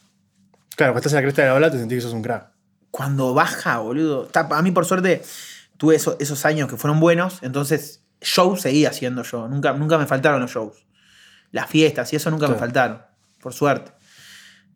[0.76, 2.50] Claro, cuando estás en la cresta de la ola te sentís que sos un crack.
[2.90, 4.28] Cuando baja, boludo.
[4.34, 5.22] A mí por suerte
[5.76, 9.48] tuve eso- esos años que fueron buenos, entonces show seguía haciendo yo.
[9.48, 10.86] Nunca, nunca me faltaron los shows.
[11.50, 13.02] Las fiestas y eso nunca me faltaron,
[13.40, 13.92] por suerte.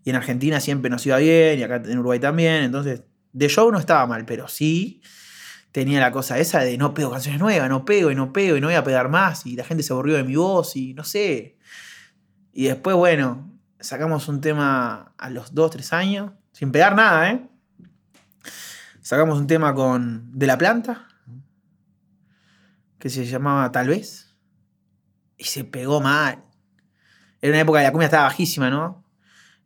[0.05, 2.63] Y en Argentina siempre nos iba bien, y acá en Uruguay también.
[2.65, 5.03] Entonces, de show no estaba mal, pero sí
[5.73, 8.61] tenía la cosa esa de no pego canciones nuevas, no pego y no pego y
[8.61, 9.45] no voy a pegar más.
[9.47, 11.59] Y la gente se aburrió de mi voz y no sé.
[12.53, 17.49] Y después, bueno, sacamos un tema a los 2, 3 años, sin pegar nada, ¿eh?
[19.01, 21.07] Sacamos un tema con De la Planta,
[22.99, 24.37] que se llamaba Tal vez,
[25.37, 26.45] y se pegó mal.
[27.41, 29.05] Era una época que la cumbia estaba bajísima, ¿no?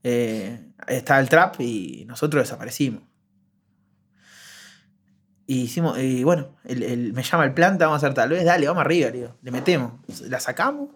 [0.02, 3.02] Eh, estaba el trap y nosotros desaparecimos.
[5.46, 8.66] Y hicimos, y bueno, el- me llama el planta, vamos a hacer tal vez, dale,
[8.66, 9.10] vamos arriba.
[9.42, 9.94] Le metemos,
[10.28, 10.90] la sacamos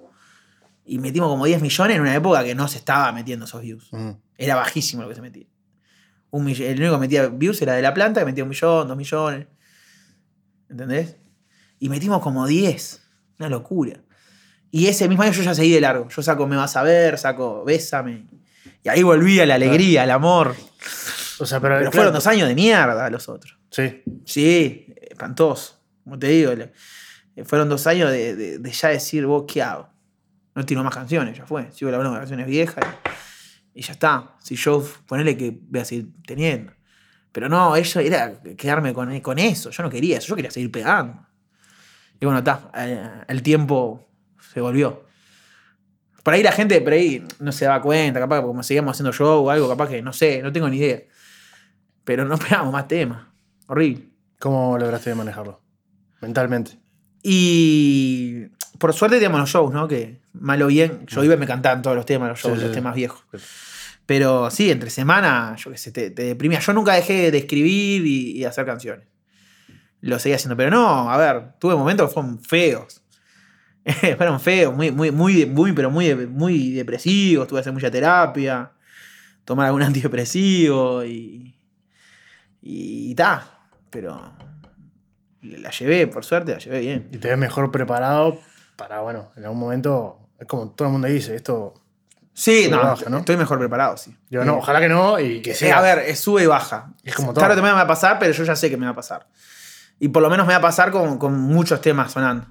[0.86, 3.92] y metimos como 10 millones en una época que no se estaba metiendo esos views.
[3.92, 4.18] Ujú.
[4.38, 5.46] Era bajísimo lo que se metía.
[6.30, 8.96] Un el único que metía views era de la planta, que metía un millón, dos
[8.96, 9.46] millones.
[10.68, 11.16] ¿Entendés?
[11.78, 13.02] Y metimos como 10.
[13.38, 14.00] Una locura.
[14.70, 16.08] Y ese mismo año yo ya seguí de largo.
[16.08, 18.26] Yo saco Me Vas a Ver, saco Bésame.
[18.82, 20.54] Y ahí volví a la alegría, al amor.
[21.38, 23.58] O sea, pero, Pero claro, fueron dos años de mierda los otros.
[23.70, 24.02] Sí.
[24.24, 25.80] Sí, espantoso.
[26.04, 26.52] Como te digo,
[27.44, 29.88] fueron dos años de, de- de ya decir, vos, ¿qué hago?
[30.56, 31.70] No tiro más canciones, ya fue.
[31.70, 32.84] Sigo laburando con canciones viejas
[33.74, 34.36] y, y ya está.
[34.40, 36.72] Si yo, ponele que voy a seguir teniendo.
[37.30, 39.68] Pero no, eso era quedarme con, con eso.
[39.68, 41.26] Yo no quería eso, yo quería seguir pegando.
[42.18, 44.08] Y bueno, está, eh, el tiempo
[44.54, 45.04] se volvió.
[46.22, 49.44] Por ahí la gente, por ahí no se daba cuenta, capaz como seguíamos haciendo show
[49.44, 51.02] o algo, capaz que no sé, no tengo ni idea.
[52.04, 53.26] Pero no pegamos más temas.
[53.66, 54.08] Horrible.
[54.38, 55.60] ¿Cómo lograste manejarlo?
[56.22, 56.78] Mentalmente.
[57.22, 58.46] Y
[58.78, 59.86] por suerte teníamos los shows, ¿no?
[59.86, 62.70] Que malo bien, yo iba y me cantaban todos los temas, los shows, Sí, los
[62.70, 62.74] sí.
[62.74, 63.24] temas viejos.
[64.06, 66.60] Pero sí, entre semana, yo qué sé, te, te deprimía.
[66.60, 69.06] Yo nunca dejé de escribir y, y hacer canciones.
[70.00, 73.02] Lo seguía haciendo, pero no, a ver, tuve momentos que fueron feos.
[74.16, 77.48] fueron feos, muy, muy, muy, muy, pero muy, muy depresivos.
[77.48, 78.70] Tuve que hacer mucha terapia,
[79.44, 81.52] tomar algún antidepresivo y.
[82.62, 83.60] Y ta.
[83.90, 84.32] Pero
[85.42, 87.08] la llevé, por suerte, la llevé bien.
[87.12, 88.40] Y te ves mejor preparado
[88.76, 91.74] para, bueno, en algún momento, es como todo el mundo dice, esto.
[92.32, 93.18] Sí, no, baja, ¿no?
[93.18, 94.14] estoy mejor preparado, sí.
[94.28, 95.78] Digo, no, Eh, ojalá que no y que eh, sea.
[95.78, 96.92] a ver, es sube y baja.
[97.02, 97.40] Es como todo.
[97.40, 98.94] Tarde o temprano me va a pasar, pero yo ya sé que me va a
[98.94, 99.26] pasar.
[99.98, 102.46] Y por lo menos me va a pasar con, con muchos temas sonando.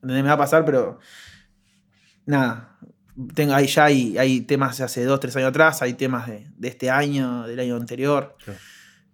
[0.00, 0.98] Me va a pasar, pero.
[2.24, 2.78] Nada.
[3.34, 6.46] Tengo, ahí ya hay, hay temas de hace dos, tres años atrás, hay temas de,
[6.56, 8.36] de este año, del año anterior.
[8.44, 8.58] Claro.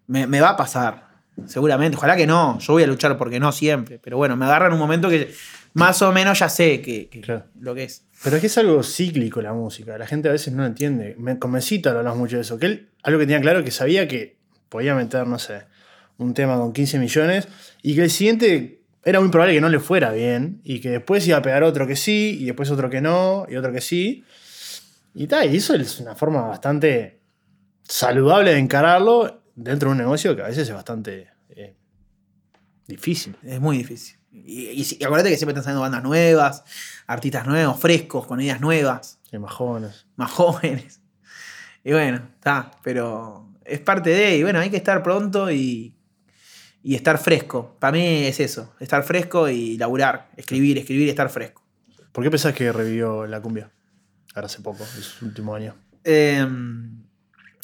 [0.09, 1.09] Me, me va a pasar,
[1.47, 1.97] seguramente.
[1.97, 2.59] Ojalá que no.
[2.59, 3.99] Yo voy a luchar porque no siempre.
[3.99, 5.33] Pero bueno, me agarra en un momento que
[5.75, 7.45] más o menos ya sé que, que- Claro.
[7.61, 8.05] lo que es.
[8.23, 9.97] Pero es que es algo cíclico la música.
[9.99, 11.15] La gente a veces no lo entiende.
[11.19, 12.59] Me, con Mesita lo hablamos mucho de eso.
[12.59, 14.37] Que él, algo que tenía claro, es que sabía que
[14.69, 15.63] podía meter, no sé,
[16.19, 17.49] un tema con 15 millones
[17.83, 21.27] y que el siguiente era muy probable que no le fuera bien y que después
[21.27, 24.25] iba a pegar otro que sí y después otro que no y otro que sí.
[25.15, 27.19] Y tal, y eso es una forma bastante
[27.83, 31.75] saludable de encararlo dentro de un negocio que a veces es bastante eh,
[32.87, 33.37] difícil.
[33.43, 34.17] Es muy difícil.
[34.33, 36.64] Y, y y acuérdate que siempre están saliendo bandas nuevas,
[37.07, 40.07] artistas nuevos, frescos, con ideas nuevas, Hay más jóvenes.
[40.16, 41.01] más jóvenes.
[41.85, 45.95] Y bueno, está, pero es parte de, y bueno, hay que estar pronto y,
[46.83, 47.77] y estar fresco.
[47.79, 51.62] Para mí es eso, estar fresco y laburar, escribir, escribir y estar fresco.
[52.12, 53.71] ¿Por qué pensás que revivió la cumbia?
[54.35, 55.75] Ahora hace poco, es último año.
[56.05, 56.47] Eh,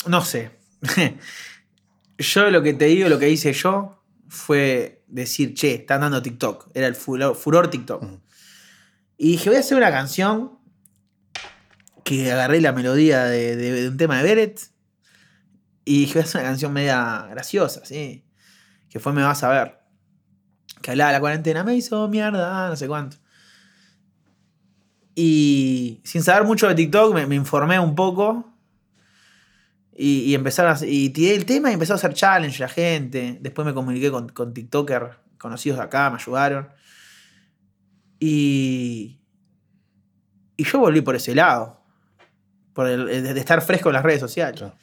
[0.07, 0.51] no sé.
[2.19, 6.71] yo lo que te digo, lo que hice yo fue decir, che, están dando TikTok.
[6.75, 8.05] Era el furor, furor TikTok.
[9.17, 10.59] Y dije, voy a hacer una canción
[12.05, 14.61] que agarré la melodía de, de- de un tema de Beret.
[15.85, 18.25] Y dije, voy a hacer una canción media graciosa, ¿sí?
[18.89, 19.79] Que fue Me vas a ver.
[20.83, 23.17] Que hablaba de la cuarentena, me hizo mierda, no sé cuánto.
[25.15, 28.53] Y sin saber mucho de TikTok, me, me informé un poco.
[30.01, 33.39] Y, y a, y tiré el tema y empezó a hacer challenge la gente.
[33.41, 36.69] Después me comuniqué con, con TikTokers conocidos de acá, me ayudaron.
[38.21, 39.21] Y,
[40.57, 41.83] y yo volví por ese lado.
[42.75, 44.61] Por el, el de estar fresco en las redes sociales.
[44.61, 44.77] Claro.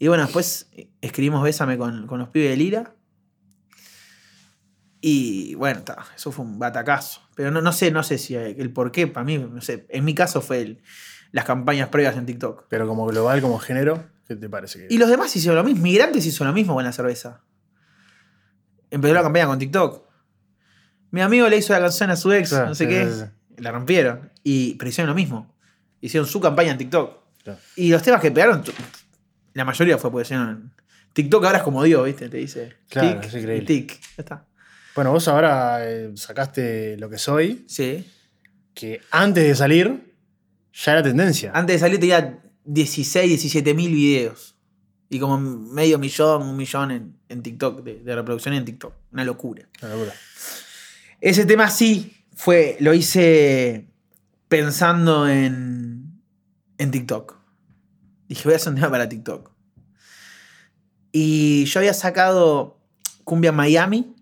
[0.00, 0.68] Y bueno, después
[1.00, 2.96] escribimos Bésame con, con los pibes de Lira.
[5.00, 7.20] Y bueno, ta, eso fue un batacazo.
[7.36, 9.86] Pero no, no sé, no sé si el por qué, para mí, no sé.
[9.88, 10.82] En mi caso fue el-
[11.30, 12.66] las campañas previas en TikTok.
[12.68, 14.80] Pero como global, como género, ¿qué te parece?
[14.86, 14.94] Que...
[14.94, 15.82] Y los demás hicieron lo mismo.
[15.82, 17.40] Migrantes hizo lo mismo con la cerveza.
[18.90, 20.06] Empezó la campaña con TikTok.
[21.10, 23.06] Mi amigo le hizo la canción a su ex, Claro, no sé sí, qué.
[23.06, 23.62] sí, sí.
[23.62, 24.30] La rompieron.
[24.42, 25.54] Y, pero hicieron lo mismo.
[26.00, 27.22] Hicieron su campaña en TikTok.
[27.44, 27.58] Claro.
[27.76, 28.62] Y los temas que pegaron,
[29.54, 30.74] la mayoría fue porque hicieron.
[31.12, 32.28] TikTok ahora es como Dios, ¿viste?
[32.28, 32.74] Te dice.
[32.88, 33.62] Claro, tic es increíble.
[33.62, 34.00] y tic.
[34.00, 34.46] Ya está.
[34.94, 38.10] Bueno, vos ahora eh, sacaste Lo que soy, Sí.
[38.74, 40.14] que antes de salir
[40.72, 41.50] ya era tendencia.
[41.54, 44.56] Antes de salir tenía 16, 17 mil videos.
[45.08, 48.94] Y como medio millón, un millón en, en TikTok, de, de reproducción en TikTok.
[49.12, 49.68] Una locura.
[49.82, 50.14] Una locura.
[51.20, 53.86] Ese tema sí fue, lo hice
[54.48, 56.20] pensando en,
[56.78, 57.36] en TikTok.
[58.28, 59.52] Dije, voy a hacer un tema para TikTok.
[61.12, 62.80] Y yo había sacado
[63.24, 64.16] Cumbia Miami.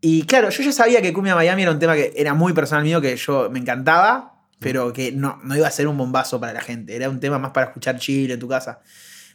[0.00, 2.84] Y claro, yo ya sabía que Cumbia Miami era un tema que era muy personal
[2.84, 6.52] mío, que yo me encantaba, pero que no, no iba a ser un bombazo para
[6.52, 6.94] la gente.
[6.94, 8.80] Era un tema más para escuchar Chile en tu casa.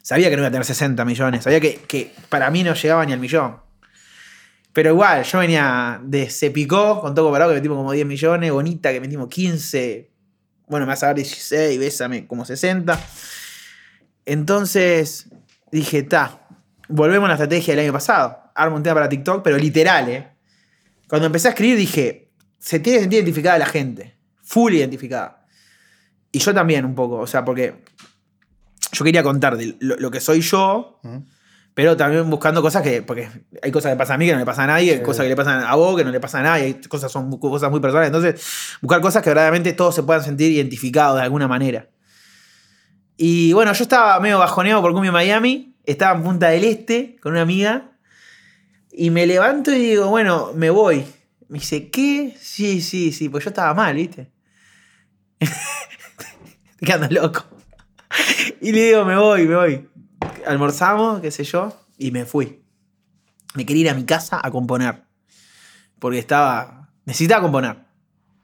[0.02, 1.44] Sabía que no iba a tener 60 millones.
[1.44, 3.58] Sabía que, que para mí no llegaba ni al millón.
[4.72, 8.52] Pero igual, yo venía de Se Picó con Toco Parado, que metimos como 10 millones.
[8.52, 10.12] Bonita, que metimos 15.
[10.68, 13.00] Bueno, me vas a dar 16, Bésame como 60.
[14.26, 15.30] Entonces
[15.72, 16.48] dije, ta,
[16.88, 18.52] volvemos a la estrategia del año pasado.
[18.54, 20.28] Armo un tema para TikTok, pero literal, ¿eh?
[21.08, 24.15] Cuando empecé a escribir dije, se tiene que sentir identificada la gente.
[24.46, 25.46] Full identificada.
[26.32, 27.84] Y yo también un poco, o sea, porque
[28.92, 31.00] yo quería contar de lo, lo que soy yo,
[31.74, 33.02] pero también buscando cosas que.
[33.02, 33.30] Porque
[33.62, 35.04] hay cosas que pasan a mí que no le pasan a nadie, hay Sí.
[35.04, 37.38] cosas que le pasan a vos que no le pasan a nadie, hay cosas son
[37.40, 38.08] cosas muy personales.
[38.08, 41.90] Entonces, buscar cosas que verdaderamente todos se puedan sentir identificados de alguna manera.
[43.18, 47.32] Y bueno, yo estaba medio bajoneado por Cumbia Miami, estaba en Punta del Este con
[47.34, 47.92] una amiga,
[48.92, 51.06] y me levanto y digo, bueno, me voy.
[51.48, 52.36] Me dice, ¿qué?
[52.40, 54.32] Sí, sí, sí, pues yo estaba mal, ¿viste?
[56.80, 57.46] Quedando loco.
[58.62, 59.90] Y le digo, me voy, me voy.
[60.46, 62.62] Almorzamos, qué sé yo, y me fui.
[63.56, 65.04] me quería ir a mi casa a componer.
[66.00, 66.90] Porque estaba.
[67.06, 67.78] Necesitaba componer.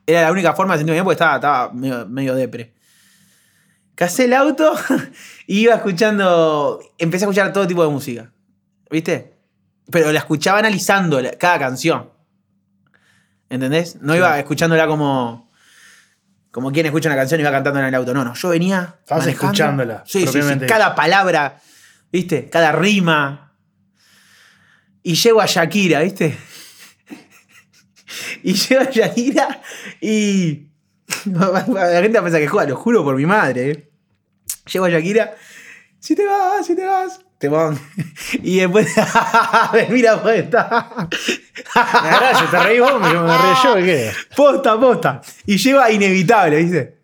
[0.06, 2.73] Era la única forma de sentirme bien porque estaba, estaba medio, medio depre.
[3.95, 4.73] Casé el auto
[5.47, 6.80] y iba escuchando.
[6.97, 8.32] Empecé a escuchar todo tipo de música.
[8.89, 9.38] ¿Viste?
[9.89, 12.10] Pero la escuchaba analizando cada canción.
[13.49, 14.01] ¿Entendés?
[14.01, 15.51] No iba escuchándola como.
[16.52, 18.14] Como quien escucha una canción y va cantando en el auto.
[18.14, 18.34] No, no.
[18.34, 18.96] Yo venía.
[19.00, 21.62] Estabas escuchándola, Sí, sí, Cada palabra.
[22.12, 22.50] ¿Viste?
[22.50, 23.54] Cada rima.
[25.02, 26.38] Y llego a Shakira, ¿viste?
[28.44, 29.62] y llego a Shakira
[30.02, 30.68] y.
[31.26, 33.72] La gente piensa que juega, lo juro por mi madre.
[33.72, 33.92] ¿eh?
[34.72, 35.36] Llego a Shakira.
[36.00, 37.22] Si te vas, si te vas.
[37.41, 37.77] Te van.
[38.43, 38.88] Y después.
[39.89, 41.10] Mira, pues está.
[41.73, 44.12] Gracias, te reí vos, me me reí yo, ¿qué?
[44.36, 45.21] Posta, posta.
[45.47, 46.97] Y lleva inevitable, ¿viste?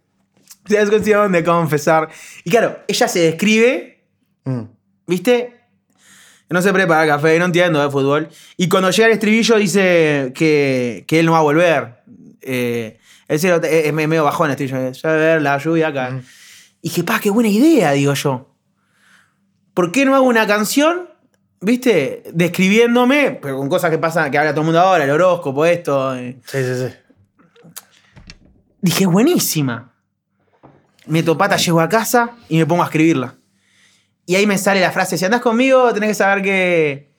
[0.67, 2.09] Se das cuestión de confesar.
[2.43, 4.03] Y claro, ella se describe,
[4.45, 4.61] Mm.
[5.07, 5.55] ¿viste?
[6.49, 8.29] No se prepara café, no entiendo de fútbol.
[8.55, 11.97] Y cuando llega el estribillo dice que, que él no va a volver.
[12.41, 12.97] Eh,
[13.27, 14.91] él se lo- es medio bajón el estribillo.
[14.91, 16.11] Ya ver la lluvia acá.
[16.11, 16.19] Mm.
[16.83, 18.53] Y dije, pa, qué buena idea, digo yo.
[19.77, 21.07] ¿Por qué no hago una canción,
[21.61, 22.23] viste?
[22.33, 26.15] Describiéndome, pero con cosas que pasan, que habla todo el mundo ahora, el horóscopo, esto.
[26.15, 26.95] Sí, sí, sí.
[28.81, 29.93] Dije, buenísima.
[31.05, 33.35] Meto pata, llego a casa y me pongo a escribirla.
[34.25, 37.13] Y ahí me sale la frase, si andás conmigo tenés que saber que...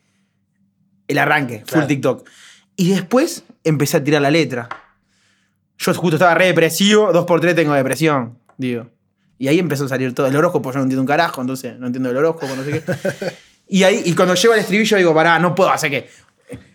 [1.06, 1.86] El arranque, full Claro.
[1.86, 2.28] TikTok.
[2.74, 4.68] Y después empecé a tirar la letra.
[5.78, 8.90] Yo justo estaba re depresivo, dos por tres tengo depresión, digo.
[9.38, 10.26] Y ahí empezó a salir todo.
[10.26, 13.34] El horóscopo yo no entiendo un carajo, entonces no entiendo el horóscopo, no sé qué.
[13.68, 16.08] y ahí, y cuando llego al estribillo digo, pará, no puedo hacer que,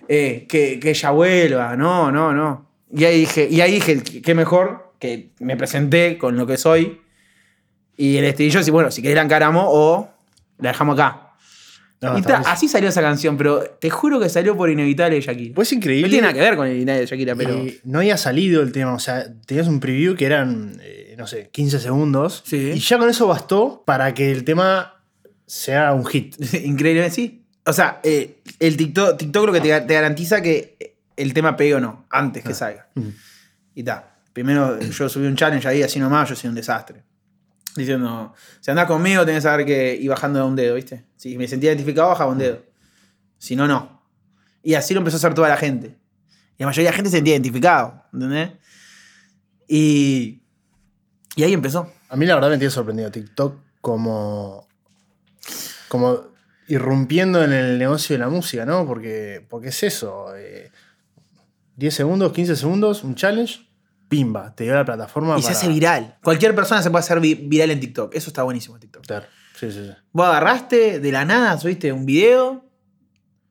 [0.08, 2.69] eh, que, que ella vuelva, no, no, no.
[2.91, 7.02] Y ahí dije, y ahí dije, qué mejor que me presenté con lo que soy.
[7.97, 10.10] Y el estribillo, si bueno, si querés la encaramos o
[10.60, 11.33] la dejamos acá.
[12.04, 15.22] No, y ta, así salió esa canción, pero te juro que salió por Inevitable de
[15.22, 15.56] Shakira.
[15.56, 16.08] Pues es increíble.
[16.08, 17.66] no tiene nada que ver con Inevitable de Shakira, pero.
[17.84, 21.50] No había salido el tema, o sea, tenías un preview que eran, eh, no sé,
[21.52, 22.44] 15 segundos.
[22.46, 22.72] Sí.
[22.76, 25.02] Y ya con eso bastó para que el tema
[25.46, 26.36] sea un hit.
[26.66, 27.46] Increíble, sí.
[27.66, 31.76] O sea, eh, el TikTok, TikTok lo que te, te garantiza que el tema pegue
[31.76, 32.88] o no, antes que salga.
[32.96, 33.10] Mm.
[33.76, 34.10] Y ta.
[34.34, 37.04] Primero yo subí un challenge ahí, así nomás, yo soy un desastre.
[37.75, 39.95] Diciendo, si andás conmigo tenés que saber que.
[39.95, 41.05] Y bajando de un dedo, ¿viste?
[41.15, 42.63] Si me sentía identificado, bajaba un dedo.
[43.38, 44.03] Si no, no.
[44.62, 45.97] Y así lo empezó a hacer toda la gente.
[46.57, 48.51] Y la mayoría de la gente se sentía identificado, ¿entendés?
[49.67, 50.41] Y.
[51.36, 51.91] Y ahí empezó.
[52.09, 54.67] A mí la verdad me tiene sorprendido TikTok como.
[55.88, 56.33] como
[56.67, 58.86] irrumpiendo en el negocio de la música, ¿no?
[58.86, 60.36] Porque, porque es eso.
[60.36, 60.71] eh,
[61.75, 63.67] 10 segundos, 15 segundos, un challenge,
[64.17, 66.17] pimba, te dio la plataforma Y se hace viral.
[66.21, 68.13] Cualquier persona se puede hacer vi- viral en TikTok.
[68.13, 69.06] Eso está buenísimo en TikTok.
[69.08, 69.26] Claro,
[69.60, 69.91] Sí, sí, sí.
[70.12, 72.65] Vos agarraste de la nada, subiste un video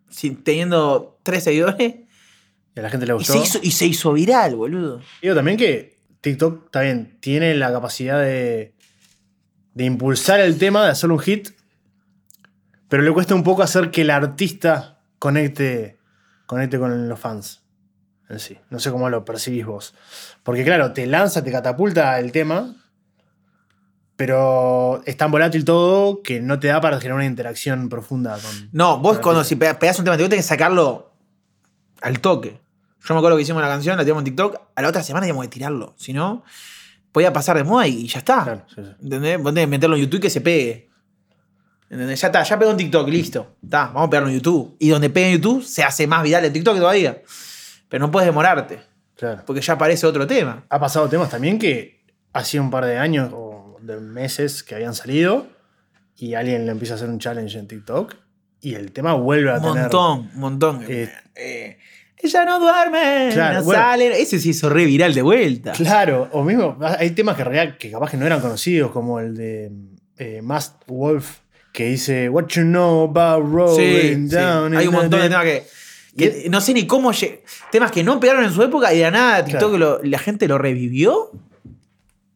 [0.09, 1.95] sin- teniendo tres seguidores
[2.77, 3.33] Y a la gente le y gustó.
[3.33, 5.01] se, hizo, y se hizo viral, boludo.
[5.21, 8.75] Digo también que TikTok también tiene la capacidad de,
[9.75, 11.49] de impulsar el tema, de hacer un hit,
[12.89, 15.99] pero le cuesta un poco hacer que el artista conecte,
[16.47, 17.62] conecte con los fans
[18.33, 18.59] en sí.
[18.71, 19.95] No sé cómo lo percibís vos.
[20.43, 22.75] Porque claro, te lanza, te catapulta el tema,
[24.17, 28.69] pero es tan volátil todo que no te da para generar una interacción profunda con...
[28.73, 31.13] No, vos con cuando el si pe- pegás un tema, te tenés que sacarlo
[32.01, 32.61] al toque.
[33.05, 35.23] Yo me acuerdo que hicimos la canción, la tiramos en TikTok, a la otra semana
[35.25, 35.95] teníamos que tirarlo.
[35.99, 36.45] Si no,
[37.11, 38.45] podía pasar de moda y ya está.
[38.45, 38.91] Claro, sí, sí.
[39.03, 39.39] ¿Entendés?
[39.39, 40.89] Vos tenés que meterlo en YouTube y que se pegue.
[41.91, 42.21] ¿Entendés?
[42.21, 43.57] Ya está, ya pegó en TikTok, listo.
[43.63, 44.77] Está, vamos a pegarlo en YouTube.
[44.79, 47.21] Y donde pegue en YouTube se hace más viral en TikTok todavía.
[47.93, 48.81] Pero no puedes demorarte,
[49.17, 49.43] Claro.
[49.47, 50.65] porque ya aparece otro tema.
[50.69, 52.03] Ha pasado temas también que
[52.33, 55.47] hacía un par de años o de meses que habían salido
[56.17, 58.15] y alguien le empieza a hacer un challenge en TikTok
[58.63, 59.83] y el tema vuelve a Un tener.
[59.83, 60.85] montón, un montón.
[60.89, 61.77] Eh, Eh,
[62.17, 63.83] ella no duerme, Claro, no bueno.
[63.83, 64.21] sale.
[64.23, 65.73] Ese se hizo re viral de vuelta.
[65.73, 69.37] Claro, o mismo hay temas que, real, que capaz que no eran conocidos, como el
[69.37, 69.71] de
[70.19, 71.39] eh, Mast Wolf
[71.73, 74.37] que dice What you know about rolling Sí, sí.
[74.37, 74.77] down.
[74.77, 75.65] Hay un montón de temas que,
[76.17, 77.11] que no sé ni cómo.
[77.71, 79.79] Temas que no pegaron en su época y de la nada TikTok Claro.
[79.79, 81.31] lo- la gente lo revivió.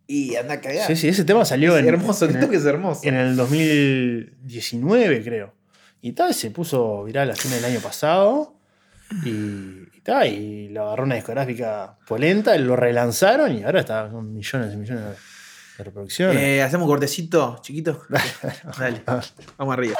[0.09, 0.87] Y anda a cagar.
[0.87, 3.01] Sí, sí, ese tema salió Es en, hermoso, en TikTok el, es hermoso.
[3.05, 5.53] en el 2019, creo.
[6.01, 8.55] Y tal, se puso viral a fines del año pasado.
[9.25, 14.33] Y, y tal, y lo agarró una discográfica polenta, lo relanzaron y ahora está con
[14.33, 15.11] millones y millones de,
[15.79, 16.37] de reproducciones.
[16.43, 18.03] Eh, Hacemos un cortecito, chiquito.
[18.79, 19.03] Dale,
[19.57, 19.97] vamos arriba.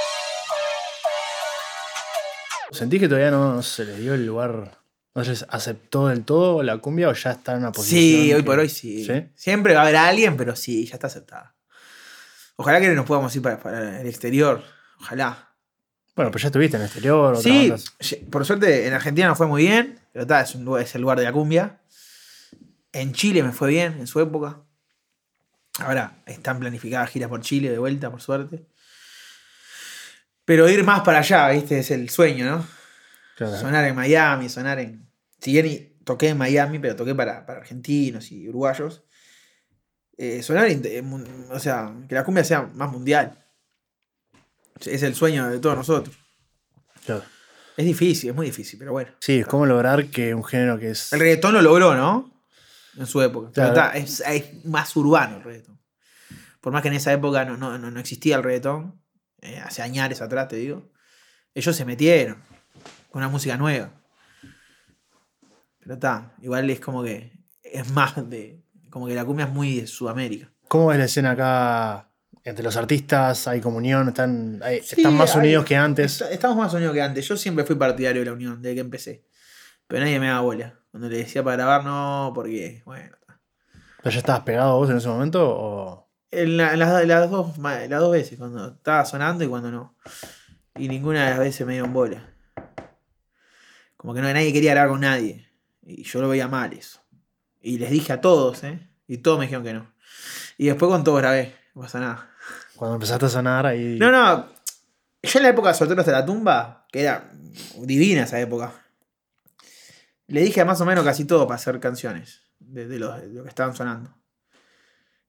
[2.77, 4.79] ¿Sentís que todavía no se le dio el lugar?
[5.15, 8.01] ¿No se les aceptó del todo la cumbia o ya está en una posición?
[8.01, 9.05] Sí, hoy que- por hoy sí.
[9.05, 9.25] ¿Sí?
[9.35, 11.55] Siempre va a haber alguien, pero sí, ya está aceptada.
[12.57, 14.63] Ojalá que nos podamos ir para, para el exterior.
[15.01, 15.51] Ojalá.
[16.15, 17.37] Bueno, pues ya estuviste en el exterior.
[17.37, 20.95] Sí, por suerte en Argentina no fue muy bien, pero está, es, un lugar, es
[20.95, 21.81] el lugar de la cumbia.
[22.93, 24.61] En Chile me fue bien en su época.
[25.79, 28.67] Ahora están planificadas giras por Chile de vuelta, por suerte.
[30.47, 31.79] Pero ir más para allá, ¿viste?
[31.81, 32.67] Es el sueño, ¿no?
[33.37, 33.55] Claro.
[33.59, 35.07] Sonar en Miami, sonar en.
[35.41, 39.03] Si bien toqué en Miami, pero toqué para, para argentinos y uruguayos.
[40.17, 41.03] eh, sonar, eh,
[41.51, 43.45] o sea, que la cumbia sea más mundial.
[44.85, 46.17] Es el sueño de todos nosotros.
[47.05, 47.23] Claro.
[47.77, 49.11] Es difícil, es muy difícil, pero bueno.
[49.21, 51.13] Sí, es como lograr que un género que es.
[51.13, 52.33] El reggaetón lo logró, ¿no?
[52.97, 53.51] En su época.
[53.55, 53.99] Pero Claro.
[53.99, 55.79] está, es, es más urbano el reggaetón.
[56.63, 58.99] Por más que en esa época no, no, no- no existía el reggaetón,
[59.47, 60.91] eh, hace años atrás te digo,
[61.55, 62.37] ellos se metieron
[63.11, 63.91] con una música nueva.
[65.81, 67.33] Pero está, igual es como que
[67.63, 68.63] es más de.
[68.91, 70.51] Como que la cumbia es muy de Sudamérica.
[70.69, 72.11] ¿Cómo es la escena acá
[72.45, 73.47] entre los artistas?
[73.47, 74.09] ¿Hay comunión?
[74.09, 76.21] ¿Están, hay- Sí, están más hay- unidos que antes?
[76.23, 77.27] est- Estamos más unidos que antes.
[77.29, 79.25] Yo siempre fui partidario de la unión desde que empecé.
[79.87, 80.81] Pero nadie me daba bola.
[80.91, 83.41] Cuando le decía para grabar, no, porque, bueno, está.
[84.03, 85.45] ¿Pero ya estabas pegado vos en ese momento?
[85.49, 86.06] O...
[86.31, 89.71] En, la- en las, en las dos, las dos veces, cuando estaba sonando y cuando
[89.71, 89.97] no.
[90.75, 92.33] Y ninguna de las veces me dieron bola.
[93.97, 95.49] Como que no, nadie quería grabar con nadie.
[95.83, 97.01] Y yo lo veía mal eso.
[97.61, 98.89] Y les dije a todos, ¿eh?
[99.09, 99.93] Y todos me dijeron que no.
[100.59, 101.55] Y después con todos grabé.
[101.75, 102.31] No pasa nada.
[102.75, 103.97] Cuando empezaste a sonar ahí.
[103.99, 104.49] No, no.
[105.23, 107.31] Yo en la época de Solteros de la Tumba, que era
[107.79, 108.73] divina esa época,
[110.29, 113.43] le dije más o menos casi todo para hacer canciones de, de los- de lo
[113.43, 114.15] que estaban sonando.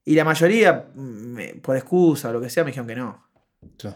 [0.08, 3.28] Y la mayoría, mm, por excusa o lo que sea, me dijeron que no.
[3.78, 3.90] Sí,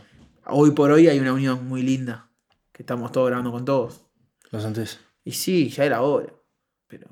[0.46, 2.30] Hoy por hoy hay una unión muy linda,
[2.74, 4.02] que estamos todos grabando con todos.
[4.50, 5.00] Lo sentís.
[5.24, 6.34] Y sí, ya era hora.
[6.88, 7.08] Pero,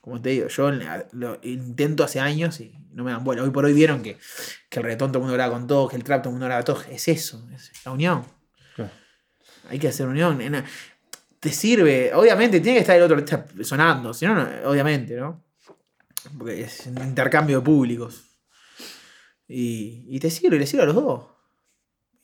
[0.00, 3.42] como te digo, yo lo intento hace años y no me dan bola.
[3.42, 4.16] Hoy por hoy vieron que,
[4.68, 6.46] que el reggaetón todo el mundo graba con todos, que el trap todo el mundo
[6.46, 6.86] graba con todos.
[6.88, 8.24] Es eso, es la unión.
[8.76, 8.92] Claro.
[9.70, 10.40] Hay que hacer unión.
[11.40, 13.24] Te sirve, obviamente, tiene que estar el otro
[13.64, 15.44] sonando, si no, obviamente, ¿no?
[16.38, 18.25] Porque es un intercambio de públicos.
[19.48, 21.26] Y, y te sirve, le sirve a los dos.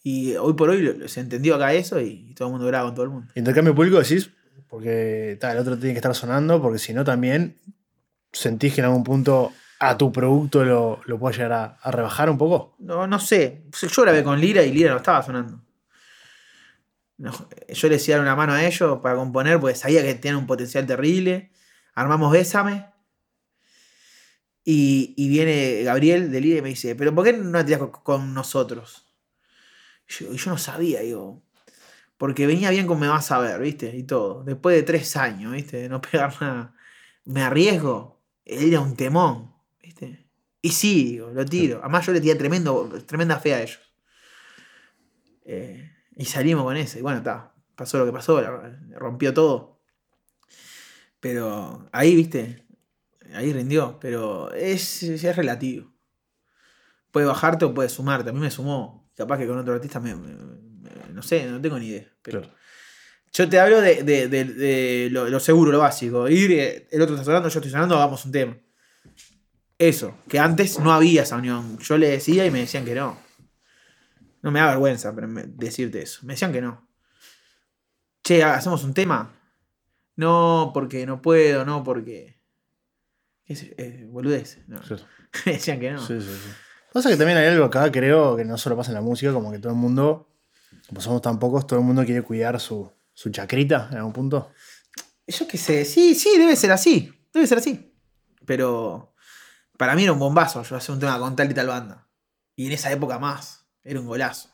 [0.02, 2.94] Y hoy por hoy se entendió acá eso y, y todo el mundo graba con
[2.94, 3.32] todo el mundo.
[3.36, 4.30] Intercambio público decís,
[4.68, 7.60] porque ta, el otro tiene que estar sonando, porque si no también
[8.32, 12.30] sentís que en algún punto a tu producto lo, lo puede llegar a, a rebajar
[12.30, 12.74] un poco.
[12.78, 13.64] No, no sé.
[13.80, 15.60] Yo grabé con Lira y Lira no estaba sonando.
[17.18, 17.30] No,
[17.68, 20.86] yo le hacía una mano a ellos para componer porque sabía que tenían un potencial
[20.86, 21.52] terrible.
[21.94, 22.91] Armamos Bésame.
[24.64, 27.80] Y, y viene Gabriel de Lira y me dice, ¿pero por qué no te tiras
[27.80, 29.12] con, con nosotros?
[30.08, 31.42] Y yo, yo no sabía, digo.
[32.16, 33.96] Porque venía bien con Me Vas a Ver, ¿viste?
[33.96, 34.44] Y todo.
[34.44, 35.78] Después de tres años, ¿viste?
[35.78, 36.74] De no pegar nada.
[37.24, 38.22] Me arriesgo.
[38.44, 40.26] Era un temón, ¿viste?
[40.60, 41.80] Y sí, digo, lo tiro.
[41.82, 43.80] Además yo le tiré tremendo, tremenda fe a ellos.
[45.44, 47.00] Eh, y salimos con ese.
[47.00, 47.52] Y bueno, está.
[47.74, 48.40] Pasó lo que pasó,
[48.90, 49.80] rompió todo.
[51.18, 52.64] Pero ahí, viste,
[53.34, 53.98] ahí rindió.
[54.00, 55.92] Pero es, es relativo.
[57.10, 58.30] Puede bajarte o puede sumarte.
[58.30, 59.10] A mí me sumó.
[59.16, 62.10] Capaz que con otro artista me, me- me- no sé, no tengo ni idea.
[62.22, 62.56] Pero Claro.
[63.32, 66.28] yo te hablo de, de- de- de lo, lo seguro, lo básico.
[66.28, 68.56] Ir, eh, el otro está sonando, yo estoy sonando, hagamos un tema.
[69.78, 71.78] Eso, que antes no había esa unión.
[71.78, 73.18] Yo le decía y me decían que no.
[74.40, 75.12] No me da vergüenza
[75.48, 76.20] decirte eso.
[76.24, 76.88] Me decían que no.
[78.24, 79.34] Che, ¿hacemos un tema?
[80.16, 82.40] No, porque no puedo, no, porque.
[83.44, 83.74] ¿Qué sé yo?
[83.78, 84.58] Eh, boludez.
[84.66, 84.80] No.
[84.80, 85.04] Claro.
[85.44, 86.06] decían que no.
[86.06, 86.50] Sí, sí, sí.
[86.92, 89.50] Pasa que también hay algo acá, creo, que no solo pasa en la música, como
[89.50, 90.28] que todo el mundo,
[90.88, 94.52] como somos tan pocos, todo el mundo quiere cuidar su, su chacrita en algún punto.
[95.26, 97.12] Yo qué sé, sí, sí, debe ser así.
[97.32, 97.94] Debe ser así.
[98.44, 99.14] Pero
[99.78, 102.08] para mí era un bombazo yo hacer un tema con tal y tal banda.
[102.56, 103.66] Y en esa época más.
[103.84, 104.50] Era un golazo.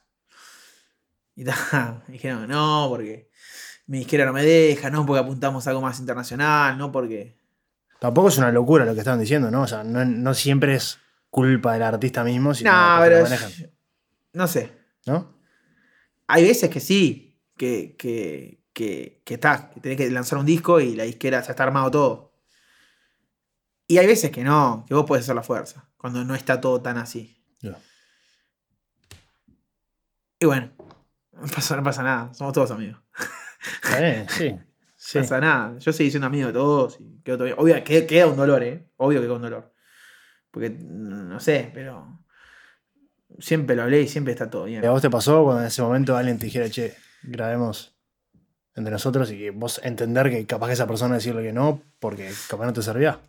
[1.35, 3.31] Y ta, me dijeron, no, porque
[3.87, 7.38] mi disquera no me deja, no porque apuntamos a algo más internacional, no porque.
[8.01, 9.63] Tampoco es una locura lo que estaban diciendo, ¿no?
[9.63, 10.99] O sea, no, no siempre es
[11.31, 13.27] culpa del artista mismo, sino No, pero.
[13.27, 13.65] es-
[14.33, 14.73] No sé.
[15.07, 15.35] ¿no?
[16.27, 20.81] Hay veces que sí, que, que, que, que está, que tenés que lanzar un disco
[20.81, 22.29] y la disquera ya está armado todo.
[23.87, 26.81] Y hay veces que no, que vos podés hacer la fuerza, cuando no está todo
[26.83, 27.35] tan así.
[30.40, 30.71] Y bueno,
[31.33, 33.01] no pasa, no pasa nada, somos todos amigos.
[33.83, 34.55] Está bien, sí.
[35.11, 35.19] Sí.
[35.19, 37.56] No pasa nada, yo seguí siendo amigo de todos y quedo todo bien.
[37.59, 38.87] Obvio, que- queda un dolor, ¿eh?
[38.96, 39.73] Obvio que queda un dolor.
[40.50, 42.21] Porque, mm, no sé, pero
[43.38, 44.83] siempre lo hablé y siempre está todo bien.
[44.83, 47.94] ¿Y a vos te pasó cuando en ese momento alguien te dijera, che, grabemos
[48.75, 52.31] entre nosotros y que vos entender que capaz que esa persona decirle que no porque
[52.48, 53.21] capaz no te servía?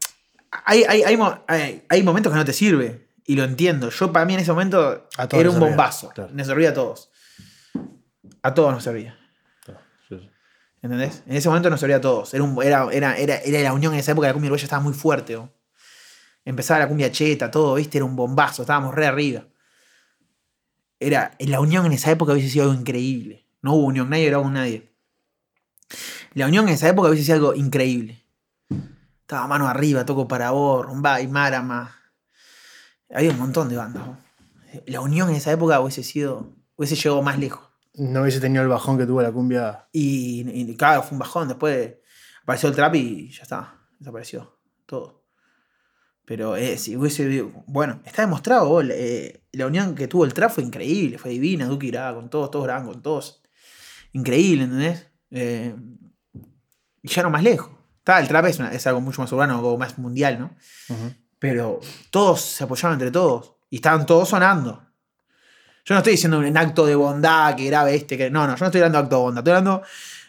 [0.65, 3.07] Hay, hay, hay, hay- momentos que no te sirve.
[3.25, 3.89] Y lo entiendo.
[3.91, 6.09] Yo, para mí, en ese momento era un servía, bombazo.
[6.09, 6.32] claro.
[6.34, 7.11] Me servía a todos.
[8.41, 9.19] A todos nos servía.
[10.82, 11.23] ¿Entendés?
[11.27, 12.34] En ese momento nos servía a todos.
[12.34, 14.93] Era, un- era, era, era, la unión en esa época, la cumbia uruguaya estaba muy
[14.93, 15.38] fuerte.
[16.45, 17.97] Empezaba la cumbia cheta, todo, ¿viste?
[17.97, 19.45] Era un bombazo, estábamos re arriba.
[20.99, 23.45] Era, la unión en esa época hubiese sido algo increíble.
[23.61, 24.89] No hubo unión, nadie grabó con nadie.
[26.34, 28.23] La unión en esa época hubiese sido algo increíble.
[29.21, 31.95] Estaba mano arriba, toco para vos, Rumbay, Marama.
[33.13, 34.03] Había un montón de bandas.
[34.86, 36.53] La unión en esa época hubiese sido.
[36.75, 37.68] hubiese llegado más lejos.
[37.99, 39.87] No hubiese tenido el bajón que tuvo la cumbia.
[39.91, 41.47] Y, y claro, fue un bajón.
[41.47, 41.95] Después
[42.43, 43.75] apareció el trap y ya está.
[43.99, 45.25] Desapareció todo.
[46.25, 47.41] Pero eh, si hubiese.
[47.67, 48.67] Bueno, está demostrado.
[48.69, 51.65] vos, eh, la unión que tuvo el trap fue increíble, fue divina.
[51.65, 53.41] Duki grababa con todos, todos grababan con todos.
[54.13, 55.07] Increíble, ¿entendés?
[55.31, 55.75] Eh,
[57.01, 57.71] y ya no más lejos.
[57.97, 60.55] Está, el trap es, una- es algo mucho más urbano, algo más mundial, ¿no?
[61.37, 61.79] Pero
[62.11, 63.55] todos se apoyaban entre todos.
[63.69, 64.85] Y estaban todos sonando.
[65.89, 68.15] Yo no estoy diciendo un acto de bondad que grabe este.
[68.15, 68.29] Que...
[68.29, 69.39] No, no, yo no estoy hablando de acto de bondad.
[69.41, 69.81] Estoy hablando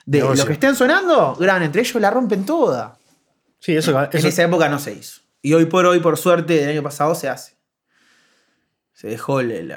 [0.07, 0.37] de Negocio.
[0.39, 2.97] los que estén sonando, graban entre ellos, la rompen toda.
[3.59, 5.21] Sí, eso, En eso- esa época no se hizo.
[5.43, 7.59] Y hoy por hoy, por suerte, del año pasado se hace.
[8.95, 9.75] Se dejó el, el-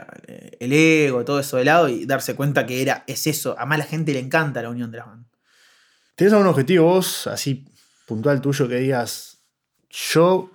[0.60, 3.56] el ego, todo eso de lado y darse cuenta que era, es eso.
[3.60, 5.32] A más la gente le encanta la unión de las bandas.
[6.16, 7.66] ¿Tienes algún objetivo vos, así
[8.06, 9.40] puntual tuyo, que digas,
[9.90, 10.50] yo,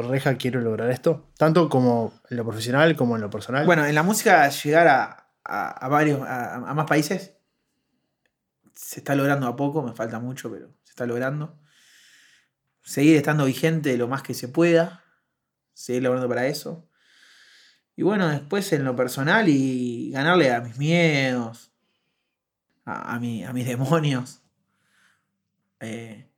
[0.00, 1.30] Reja, quiero lograr esto?
[1.36, 3.66] Tanto como en lo profesional como en lo personal.
[3.66, 7.34] Bueno, en la música llegar a, a- varios, a, más países
[8.74, 11.58] se está logrando a poco, me falta mucho, pero se está logrando.
[12.82, 15.04] Seguir estando vigente lo más que se pueda,
[15.74, 16.88] seguir logrando para eso.
[17.94, 21.72] Y bueno, después en lo personal y ganarle a mis miedos,
[22.84, 24.42] a, mi- mis demonios,
[25.80, 26.28] eh,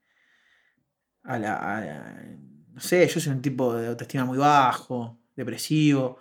[1.23, 2.37] a la-
[2.75, 6.19] No sé, yo soy un tipo de autoestima muy bajo, depresivo.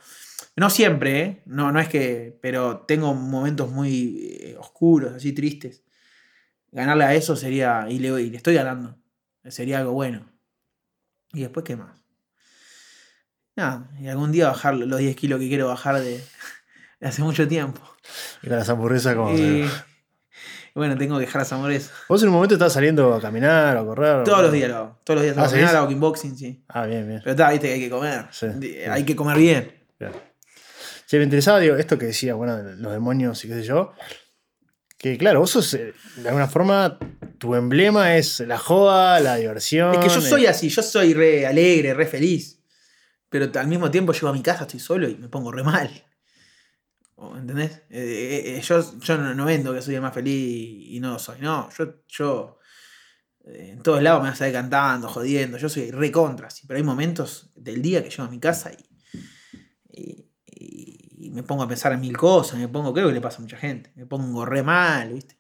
[0.56, 1.44] No siempre, ¿eh?
[1.46, 2.38] No, no es que.
[2.42, 5.84] Pero tengo momentos muy eh, oscuros, así tristes.
[6.72, 7.88] Ganarle a eso sería.
[7.90, 8.98] Y le, y le estoy ganando.
[9.46, 10.32] Sería algo bueno.
[11.34, 12.00] ¿Y después qué más?
[13.56, 16.24] Nada, y algún día bajar los 10 kilos que quiero bajar de,
[17.00, 17.82] de hace mucho tiempo.
[18.44, 19.36] Y las hamburguesas como...
[19.36, 19.68] Y,
[20.76, 21.92] bueno, tengo que dejar las hamburguesas.
[22.10, 24.16] Vos en un momento estás saliendo a caminar o a correr.
[24.18, 25.00] o- Todos los días lo hago.
[25.04, 25.78] Todos los días Ah, hago caminar, ¿seguís?
[25.80, 26.64] hago kickboxing, sí.
[26.68, 27.20] Ah, bien, bien.
[27.24, 28.26] Pero está, viste que hay que comer.
[28.32, 28.78] Sí, sí.
[28.90, 29.72] Hay que comer bien.
[30.00, 30.12] Bien.
[31.08, 33.94] Che, me interesaba, digo, esto que decía, bueno, los demonios y qué sé yo.
[34.98, 36.98] Que claro, vos sos, eh, de alguna forma,
[37.38, 39.94] tu emblema es la joda, la diversión.
[39.94, 42.60] Es que yo eh, soy así, yo soy re alegre, re feliz.
[43.30, 45.90] Pero al mismo tiempo llego a mi casa, estoy solo y me pongo re mal.
[47.24, 47.84] ¿O, ¿Entendés?
[47.90, 51.14] Eh, eh, eh, yo yo no, vendo que soy el más feliz y, y no
[51.14, 51.40] lo soy.
[51.40, 52.60] No, yo, yo
[53.46, 55.58] eh, en todos lados me vas a ver cantando, jodiendo.
[55.58, 58.72] Yo soy re contra, sí, pero hay momentos del día que llego a mi casa
[58.72, 62.60] y, y, me pongo a pensar en mil cosas.
[62.60, 63.92] Me pongo, creo que le pasa a mucha gente.
[63.96, 65.38] Me pongo re mal, ¿viste?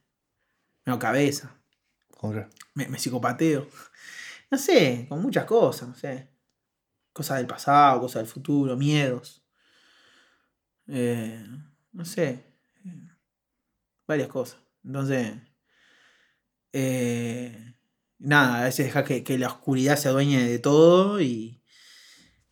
[0.85, 1.63] Me hago cabeza
[2.73, 3.67] me, me psicopateo.
[4.51, 6.29] No sé, con muchas cosas, no sé.
[7.11, 9.43] Cosas del pasado, cosas del futuro, miedos.
[10.87, 11.45] Eh,
[11.93, 12.43] no sé.
[12.85, 13.07] eh,
[14.07, 14.59] Varias cosas.
[14.83, 15.33] Entonces.
[16.71, 17.75] eh,
[18.19, 21.63] nada, a veces dejas que, que la oscuridad se adueñe de todo y,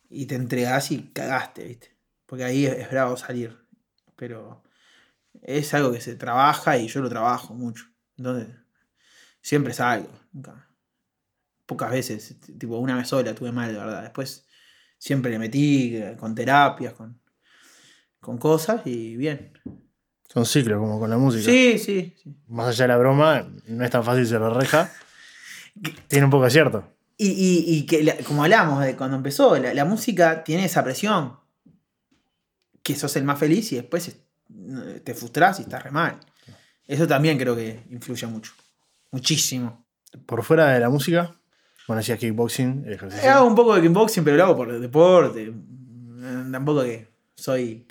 [0.09, 1.97] y te entregás y cagaste, ¿viste?
[2.25, 3.57] Porque ahí es, bravo salir.
[4.15, 4.63] Pero
[5.43, 7.85] es algo que se trabaja y yo lo trabajo mucho.
[8.17, 8.49] Entonces,
[9.41, 10.11] siempre salgo.
[10.33, 10.69] Nunca.
[11.65, 14.03] Pocas veces, tipo una vez sola tuve mal, de verdad.
[14.03, 14.45] Después
[14.97, 17.20] siempre le metí eh, con terapias, con,
[18.22, 19.51] con cosas y bien.
[20.32, 21.43] Son ciclos, como con la música.
[21.43, 22.34] Sí, sí, sí.
[22.47, 24.89] Más allá de la broma, no es tan fácil ser reja.
[26.07, 26.88] Tiene un poco de cierto.
[27.17, 30.84] Y, y- y que, la- como hablamos de cuando empezó, la, la música tiene esa
[30.84, 31.38] presión.
[32.84, 36.17] Que sos el más feliz y después es- te frustras y estás re mal.
[36.88, 38.53] Eso también creo que influye mucho.
[39.11, 39.86] Muchísimo.
[40.26, 41.36] Por fuera de la música,
[41.88, 43.30] bueno, decías kickboxing, ejercicio.
[43.32, 45.53] Hago un poco de kickboxing, pero lo hago por deporte.
[46.51, 47.11] Tampoco que
[47.41, 47.87] soy.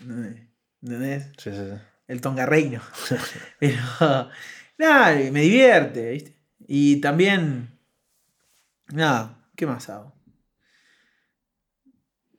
[0.83, 1.25] ¿Entendés?
[1.37, 1.77] Sí, sí, sí.
[2.07, 2.81] El Tonga Reino.
[3.59, 3.83] Pero.
[4.79, 6.37] Nada, me divierte, ¿viste?
[6.67, 7.79] Y también.
[8.93, 10.13] Nada, ¿qué más hago?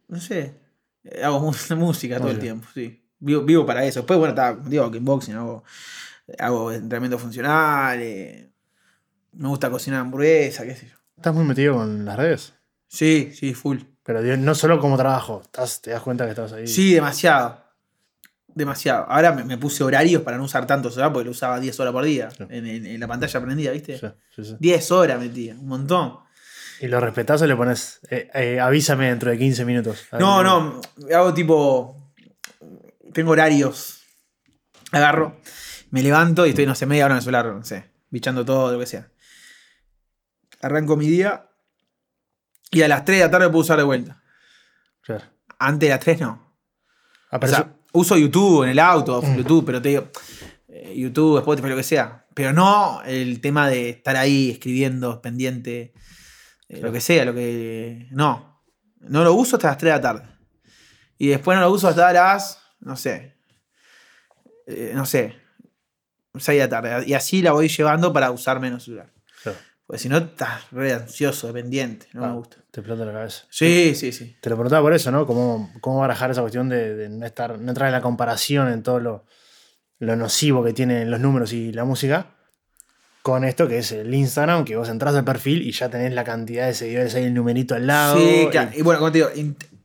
[0.07, 0.55] No sé.
[1.23, 1.39] Hago
[1.77, 3.03] música todo el tiempo, sí.
[3.19, 3.99] Vivo, vivo para eso.
[3.99, 5.63] Después, bueno, está, digo, kickboxing, hago,
[6.39, 7.99] hago entrenamiento funcional.
[8.01, 8.51] eh,
[9.33, 10.95] me gusta cocinar hamburguesa, qué sé yo.
[11.15, 12.53] Estás muy metido con las redes.
[12.87, 13.77] Sí, sí, full.
[14.03, 16.67] Pero digo, no solo como trabajo, estás, te das cuenta que estás ahí.
[16.67, 17.63] Sí, demasiado.
[18.47, 19.05] Demasiado.
[19.09, 21.93] Ahora me, me puse horarios para no usar tantos horas porque lo usaba 10 horas
[21.93, 22.29] por día.
[22.31, 22.43] Sí.
[22.49, 23.97] En, en- en la pantalla prendida, ¿viste?
[23.97, 24.55] Sí, sí, sí.
[24.59, 26.17] 10 horas metía, un montón.
[26.81, 30.03] Y lo respetás o le pones, eh, eh, avísame dentro de 15 minutos.
[30.19, 30.81] No, no,
[31.15, 32.11] hago tipo.
[33.13, 33.99] Tengo horarios.
[34.91, 35.37] Agarro
[35.91, 38.71] Me levanto y estoy, no sé, media hora en el celular, no sé, bichando todo,
[38.73, 39.09] lo que sea.
[40.61, 41.49] Arranco mi día
[42.71, 44.21] y a las 3 de la tarde puedo usar de vuelta.
[45.01, 45.23] Claro.
[45.59, 46.55] Antes de las 3 no.
[47.31, 50.09] Ah, O sea, uso YouTube en el auto, YouTube, pero te digo,
[50.67, 52.25] eh, YouTube, Spotify, lo que sea.
[52.33, 55.93] Pero no el tema de estar ahí escribiendo, pendiente,
[56.69, 58.07] eh, lo que sea, lo que.
[58.11, 58.63] No.
[58.99, 60.29] No lo uso hasta las 3 de la tarde.
[61.17, 62.59] Y después no lo uso hasta las.
[62.79, 63.35] No sé.
[64.67, 65.35] eh, no sé.
[66.37, 67.03] 6 de la tarde.
[67.07, 69.11] Y así la voy llevando para usar menos celular.
[69.91, 72.07] Porque si no, estás re ansioso, dependiente.
[72.13, 72.55] No Ah, me gusta.
[72.71, 73.43] Te explota la cabeza.
[73.49, 74.37] Sí, sí, sí.
[74.39, 75.27] Te lo preguntaba por eso, ¿no?
[75.27, 78.83] ¿Cómo, cómo barajar esa cuestión de, de no, estar, no entrar en la comparación en
[78.83, 79.25] todo lo,
[79.99, 82.27] lo nocivo que tienen los números y la música
[83.21, 86.23] con esto que es el Instagram, que vos entras al perfil y ya tenés la
[86.23, 88.17] cantidad de seguidores ahí, el numerito al lado.
[88.17, 88.71] Sí, claro.
[88.73, 89.29] Y bueno, como te digo,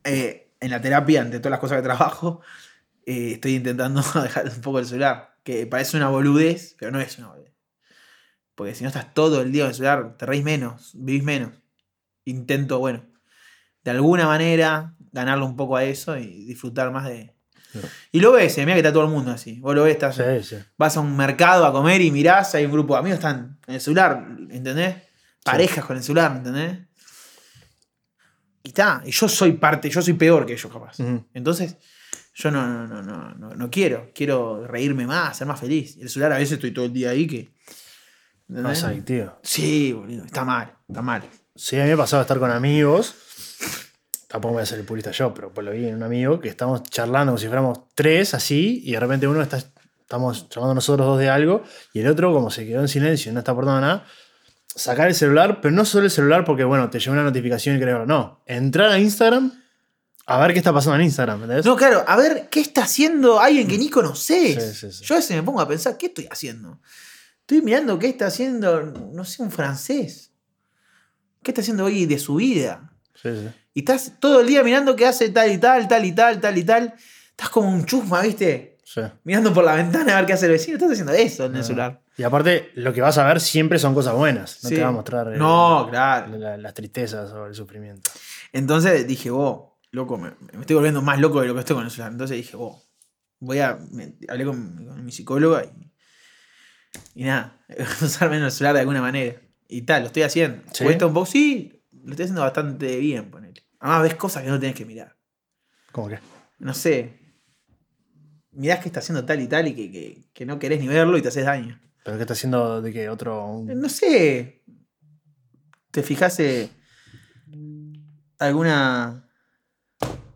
[0.05, 2.39] eh, en la terapia, entre todas las cosas que trabajo,
[3.05, 5.35] eh, estoy intentando dejar un poco el celular.
[5.43, 7.51] Que parece una boludez, pero no es una boludez.
[8.57, 11.51] Porque si no estás todo el día en el celular, te reís menos, vivís menos.
[12.25, 13.05] Intento, bueno,
[13.83, 17.35] de alguna manera ganarle un poco a eso y disfrutar más de.
[18.11, 19.59] Y lo ves, eh, mira que está todo el mundo así.
[19.59, 20.55] Vos lo ves, estás, Sí, sí.
[20.75, 23.59] vas a un mercado a comer y mirás, hay un grupo de amigos que están
[23.67, 24.95] en el celular, ¿entendés?
[25.43, 26.79] Parejas con el celular, ¿entendés?
[28.63, 30.97] Y está, y yo soy parte, yo soy peor que ellos, capaz.
[31.33, 31.77] Entonces,
[32.33, 35.95] yo no, no, no, no, no, no quiero, quiero reírme más, ser más feliz.
[35.97, 37.51] Y el celular a veces estoy todo el día ahí que.
[38.47, 39.37] No, es adictivo.
[39.43, 41.23] Sí, boludo, está mal, está mal.
[41.55, 43.15] Sí, a mí me ha pasado estar con amigos.
[44.27, 46.49] Tampoco voy a ser el purista yo, pero pues lo vi en un amigo que
[46.49, 51.07] estamos charlando como si fuéramos tres así, y de repente uno está, estamos charlando nosotros
[51.07, 53.81] dos de algo, y el otro, como se quedó en silencio y no está aportando
[53.81, 54.05] nada,
[54.67, 57.79] sacar el celular, pero no solo el celular porque, bueno, te llegó una notificación y
[57.79, 59.51] creo, no, entrar a Instagram
[60.25, 61.65] a ver qué está pasando en Instagram, ¿entendés?
[61.65, 64.61] No, claro, a ver, ¿qué está haciendo alguien que ni conoces?
[64.61, 65.05] Sí, sí, sí.
[65.05, 66.81] Yo a veces me pongo a pensar, ¿qué estoy haciendo?
[67.47, 68.81] Estoy mirando qué está haciendo,
[69.13, 70.33] no sé, un francés.
[71.41, 72.91] ¿Qué está haciendo hoy de su vida?
[73.15, 73.47] Sí, sí.
[73.73, 76.57] Y estás todo el día mirando qué hace tal y tal, tal y tal, tal
[76.57, 76.93] y tal.
[77.29, 78.79] Estás como un chusma, ¿viste?
[78.83, 78.99] Sí.
[79.23, 80.75] Mirando por la ventana a ver qué hace el vecino.
[80.75, 81.63] Estás haciendo eso en el Ah.
[81.63, 82.01] celular.
[82.17, 84.91] Y aparte, lo que vas a ver siempre son cosas buenas, no te va a
[84.91, 86.35] mostrar eh, No, claro.
[86.37, 88.11] la- las tristezas o el sufrimiento.
[88.51, 91.85] Entonces dije, vos, loco, me, me estoy volviendo más loco de lo que estoy con
[91.85, 92.11] el celular.
[92.11, 92.89] Entonces dije, vos,
[93.39, 93.77] voy a.
[93.91, 95.86] me- hablé con, con mi psicóloga y.
[97.15, 97.57] Y nada,
[98.01, 99.39] usar menos el celular de alguna manera.
[99.67, 100.61] Y tal, lo estoy haciendo.
[100.73, 100.83] ¿Sí?
[100.83, 103.63] Cuesta un poco, sí, lo estoy haciendo bastante bien, ponele.
[103.79, 105.15] Además, ves cosas que no tenés que mirar.
[105.91, 106.19] ¿Cómo que?
[106.59, 107.19] No sé.
[108.51, 111.17] Mirás que está haciendo tal y tal y que, que- que no querés ni verlo
[111.17, 111.79] y te haces daño.
[112.03, 113.45] ¿Pero qué está haciendo de que otro?
[113.45, 114.63] un- No sé.
[115.91, 116.69] ¿Te fijase
[118.39, 119.27] alguna.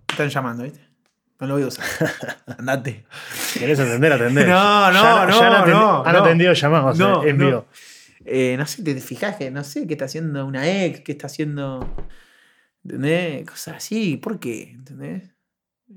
[0.09, 0.81] Están llamando, ¿viste?
[1.41, 1.85] No lo voy a usar.
[2.57, 3.05] Andate.
[3.57, 4.13] ¿Querés atender?
[4.13, 4.47] Atender.
[4.47, 6.19] No, no, Ya- no, ya han no, Han no.
[6.23, 7.45] atendido llamados No, eh, en no.
[7.45, 7.65] vivo.
[8.23, 11.25] Eh, no sé, te fijas que no sé qué está haciendo una ex, qué está
[11.27, 11.95] haciendo.
[12.83, 13.45] ¿Entendés?
[13.49, 14.17] Cosas así.
[14.17, 14.71] ¿Por qué?
[14.71, 15.31] ¿Entendés?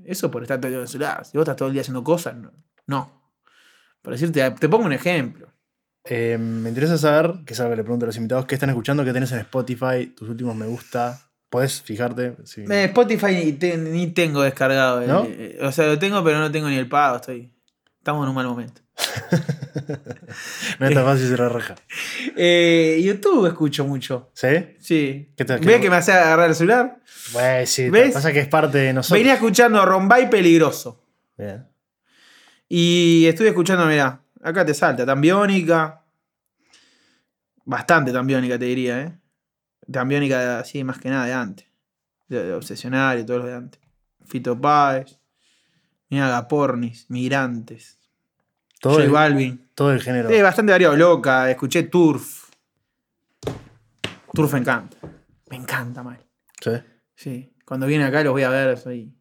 [0.03, 1.23] Eso por estar todo el día en el celular.
[1.25, 2.51] Si vos estás todo el día haciendo cosas, no.
[2.87, 3.21] no.
[4.01, 5.47] Por decirte, te pongo un ejemplo.
[6.03, 8.69] Eh, me interesa saber, que es algo que le pregunto a los invitados, ¿qué están
[8.69, 9.03] escuchando?
[9.05, 10.07] ¿Qué tenés en Spotify?
[10.15, 11.19] ¿Tus últimos me gusta?
[11.49, 12.35] ¿Podés fijarte?
[12.57, 15.01] Eh, Spotify ni, te- ni tengo descargado.
[15.01, 15.25] el- ¿No?
[15.27, 17.17] eh, o sea, lo tengo, pero no tengo ni el pago.
[17.17, 17.51] Estoy.
[17.97, 18.81] Estamos en un mal momento.
[20.79, 21.75] no es tan fácil cerrar reja.
[22.37, 24.29] Eh, YouTube escucho mucho.
[24.33, 24.47] ¿Sí?
[24.79, 25.31] Sí.
[25.37, 25.59] ¿Qué tal?
[25.61, 26.99] ¿Ves que me hace agarrar el celular?
[27.31, 28.13] Pues sí, ¿Ves?
[28.13, 29.17] pasa que es parte de nosotros.
[29.19, 31.01] Venía escuchando Rombay Peligroso.
[31.37, 31.65] Bien.
[32.67, 36.01] Y estuve escuchando, mirá, acá te salta, tan biónica.
[37.63, 39.13] Bastante tan biónica, te diría, ¿eh?
[39.91, 41.67] Tan biónica, así, más que nada de antes.
[42.27, 43.81] De, de Obsesionario, todos los de antes.
[44.25, 45.19] Fito Páez.
[46.09, 47.99] Mirá, Gapornis, Migrantes.
[48.81, 49.69] Todo, J el, Balvin.
[49.75, 50.29] todo el género.
[50.29, 51.49] Sí, bastante variado, loca.
[51.49, 52.49] Escuché Turf.
[54.33, 54.97] Turf me encanta.
[55.49, 56.19] Me encanta, mal.
[56.61, 56.71] Sí.
[57.15, 57.53] Sí.
[57.65, 59.13] Cuando viene acá los voy a ver, soy.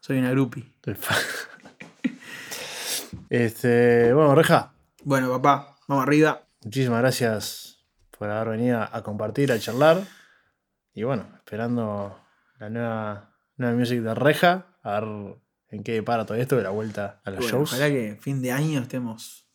[0.00, 0.30] Soy una
[0.96, 1.14] fa-
[3.30, 4.72] este, bueno, Reja,
[5.04, 6.46] Bueno, papá, vamos arriba.
[6.64, 7.71] muchísimas gracias
[8.22, 10.00] por haber venido a compartir, a charlar.
[10.94, 12.16] Y bueno, esperando
[12.60, 15.38] la nueva, nueva music de Reja, a ver
[15.70, 17.72] en qué para todo esto de la vuelta a los Bueno, shows.
[17.72, 19.48] ojalá que fin de año estemos.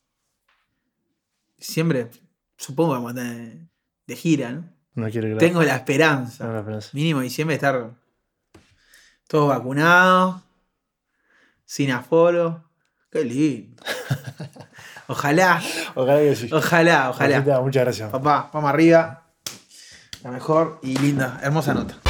[1.57, 2.09] Siempre,
[2.57, 3.68] supongo que vamos a estar
[4.05, 4.70] de gira, ¿no?
[4.95, 5.38] No quiero creer.
[5.38, 6.45] Tengo la esperanza.
[6.45, 6.89] No, la esperanza.
[6.91, 7.91] Mínimo diciembre estar
[9.30, 10.41] todos vacunados,
[11.63, 12.70] sin aforo.
[13.09, 13.82] Qué lindo.
[15.08, 15.62] Ojalá,
[15.95, 16.49] Ojalá que sí.
[16.51, 17.41] ojalá, ojalá.
[17.62, 18.10] Muchas gracias.
[18.12, 19.24] Papá, vamos arriba.
[20.24, 22.07] La mejor y linda, hermosa nota.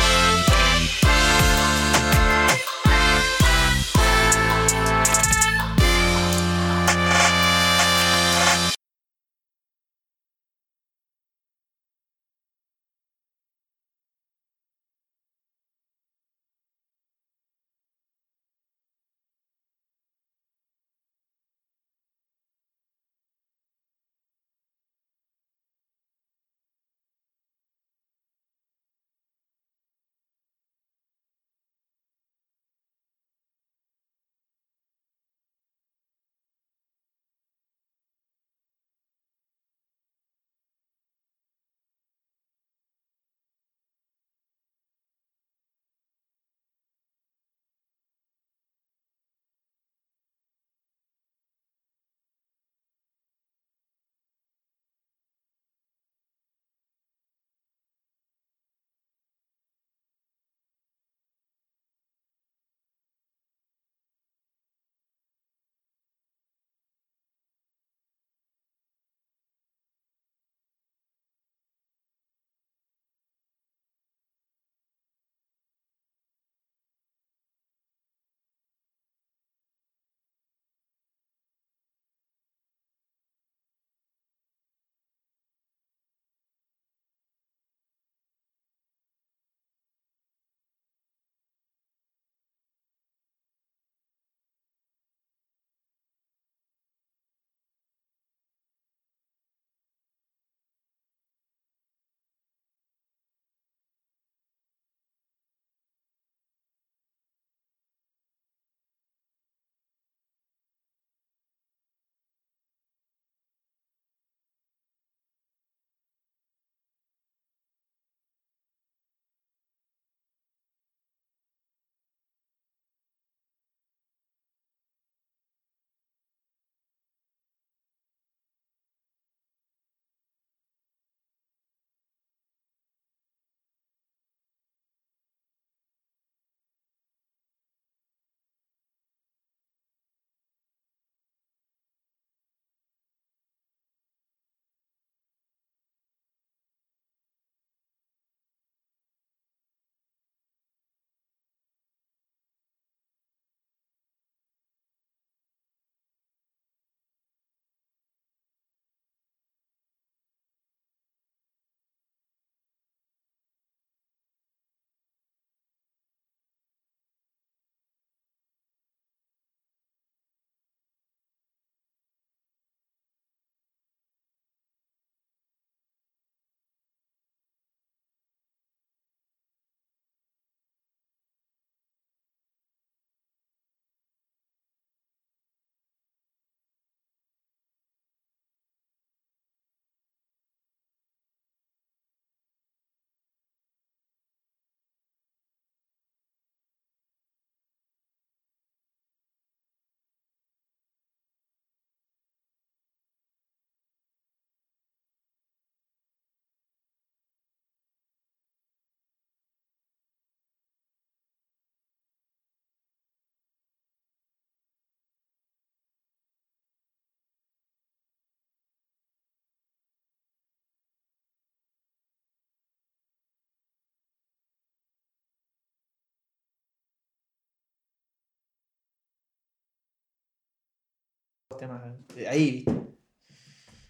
[231.58, 231.82] Temas
[232.16, 232.74] de ahí, ¿viste?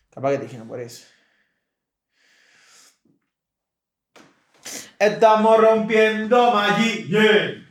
[0.09, 1.05] Capaz que te dijeron por eso.
[4.99, 7.63] Estamos rompiendo Maggi, yeah.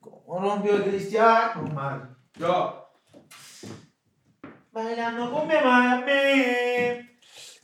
[0.00, 2.16] Como rompió el cristiano, mal.
[2.38, 2.88] Yo.
[4.72, 7.08] Bailando con mi Miami.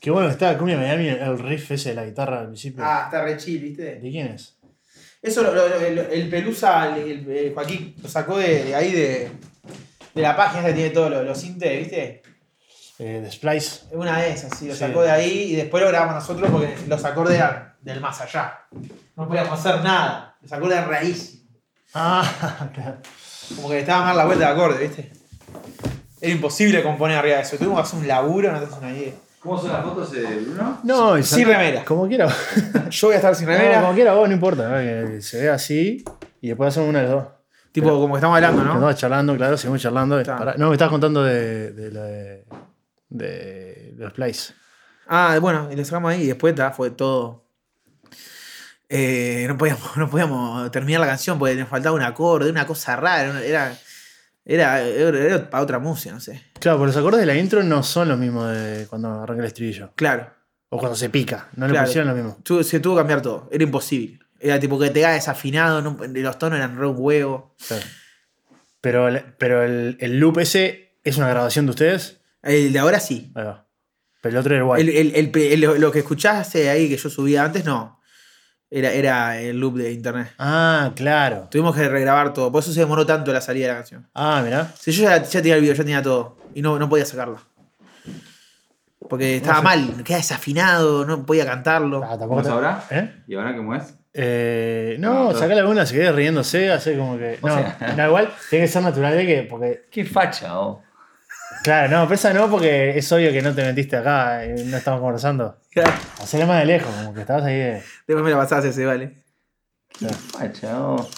[0.00, 2.84] Qué bueno está Cumbia Miami, el riff ese de la guitarra al principio.
[2.84, 3.98] Ah, está re chill, ¿viste?
[3.98, 4.58] ¿De quién es?
[5.22, 8.74] Eso lo- lo- lo- el, el Pelusa, el, el- el Joaquín, lo sacó de, de
[8.74, 9.30] ahí de,
[10.16, 12.22] de la página que tiene todos los, los sintes, ¿viste?
[12.98, 13.82] Eh, de Splice.
[13.90, 14.80] Es una de esas, sí, lo Sí.
[14.80, 18.60] sacó de ahí y después lo grabamos nosotros porque los acordes eran del más allá.
[19.14, 20.34] No podíamos hacer nada.
[20.40, 21.46] Los acordes eran rarísimos.
[21.94, 22.96] Ah, claro.
[23.54, 25.12] Como que le estaba mal la vuelta de acorde, ¿viste?
[26.20, 27.56] Era imposible componer arriba de eso.
[27.58, 29.12] Tuvimos que hacer un laburo, no te haces una idea.
[29.40, 30.80] ¿Cómo son las fotos de Bruno?
[30.82, 31.84] No, Sin remera.
[31.84, 32.26] Como quiera.
[32.90, 33.80] Yo voy a estar sin No, remera.
[33.82, 34.68] como quiera vos, no importa.
[34.68, 34.78] ¿no?
[34.78, 36.02] Que se vea así
[36.40, 37.24] y después hacemos una de las dos.
[37.80, 38.72] Tipo, como que estamos hablando, ¿no?
[38.74, 40.22] Estamos charlando, claro, seguimos charlando.
[40.24, 42.44] Pará, no, me estabas contando de, de, la de,
[43.08, 44.54] de, de los Splice.
[45.08, 47.44] Ah, bueno, y lo sacamos ahí y después ta, fue todo.
[48.88, 52.96] Eh, no, podíamos, no podíamos terminar la canción porque nos faltaba un acorde, una cosa
[52.96, 53.42] rara.
[53.42, 53.76] Era,
[54.44, 56.42] era, era, era para otra música, no sé.
[56.60, 59.46] Claro, pero los acordes de la intro no son los mismos de cuando arranca el
[59.48, 59.92] estribillo.
[59.96, 60.30] Claro,
[60.68, 61.48] O cuando se pica.
[61.56, 61.86] No le Claro.
[61.86, 62.38] pusieron lo mismo.
[62.42, 63.48] tu- se tuvo que cambiar todo.
[63.50, 64.20] Era imposible.
[64.40, 67.54] Era tipo que te quedaba desafinado, no- los tonos eran re un huevo.
[67.66, 67.84] Claro.
[68.80, 72.20] Pero, el- pero el, el loop ese es una grabación de ustedes.
[72.42, 73.32] El de ahora sí.
[73.34, 73.66] Ahí va.
[74.20, 74.80] Pero el otro era igual.
[74.80, 78.00] El, el- el pre- el- lo que escuchaste ahí que yo subía antes, no.
[78.68, 80.32] Era, era el loop de internet.
[80.38, 81.46] Ah, claro.
[81.50, 82.50] Tuvimos que regrabar todo.
[82.50, 84.08] Por eso se demoró tanto la salida de la canción.
[84.12, 84.72] Ah, mirá.
[84.78, 86.36] Si yo ya, ya tenía el video, ya tenía todo.
[86.52, 87.40] Y no, no podía sacarlo.
[89.08, 91.98] Porque estaba mal, quedaba desafinado, no podía cantarlo.
[92.04, 92.84] Ah, tampoco ¿Cómo te- sabrá?
[92.90, 93.22] ¿Eh?
[93.28, 93.94] ¿Y ahora cómo es?
[94.18, 97.38] Eh, No, no, alguna, se quede riéndose, hace como que.
[97.42, 99.42] O No, sea- no, igual tiene que ser natural de que.
[99.42, 100.82] Porque, Qué facha, oh.
[101.62, 104.76] claro, no, pero esa no, porque es obvio que no te metiste acá y no
[104.78, 105.58] estamos conversando.
[106.22, 107.82] Hacele más de lejos, como que estabas ahí de.
[108.06, 109.22] Después me la pasás ese, vale.
[109.98, 111.08] Qué facha, oh.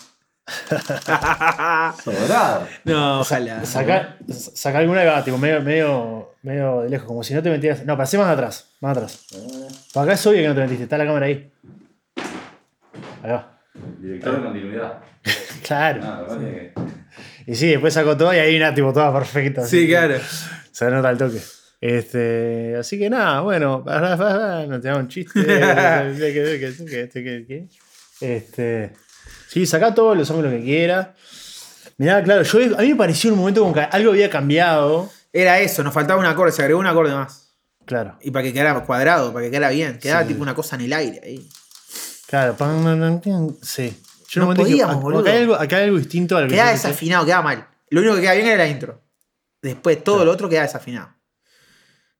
[2.03, 2.67] Sobrado.
[2.85, 3.65] no, ojalá.
[3.65, 7.85] Saca, saca alguna va, tipo, medio, medio, medio de lejos, como si no te metieras.
[7.85, 9.27] No, pasé más atrás, más atrás.
[9.93, 11.53] Para acá es obvio que no te metiste, está la cámara ahí.
[13.23, 13.61] Ahí va.
[14.01, 14.99] Director de continuidad.
[15.67, 16.01] Claro.
[16.03, 16.73] Ah, vale.
[17.47, 19.67] Y sí, después sacó todo y ahí una tipo toda perfecta.
[19.67, 20.15] Sí, claro.
[20.73, 21.41] Se nota el toque.
[21.81, 25.41] Este, así que nada, bueno, no te hago un chiste.
[28.21, 28.93] Este,
[29.49, 31.15] sí, saca todos los ángulos que quiera.
[31.99, 35.11] Mirá, claro, yo, a mí me pareció en un momento como que algo había cambiado.
[35.33, 37.55] Era eso, nos faltaba un acorde, se agregó un acorde más.
[37.85, 39.99] Claro, Y para que quedara cuadrado, para que quedara bien.
[39.99, 40.29] Quedaba Sí.
[40.29, 41.49] tipo una cosa en el aire ahí.
[42.29, 42.57] Claro.
[43.63, 44.01] Sí.
[44.29, 45.31] Yo No un momento dije, podíamos, acá, boludo.
[45.31, 46.73] hay algo, acá hay algo distinto a lo que pensé.
[46.73, 47.67] desafinado, quedaba mal.
[47.91, 49.03] Lo único que quedaba bien era la intro.
[49.63, 51.09] Después todo lo otro quedaba desafinado.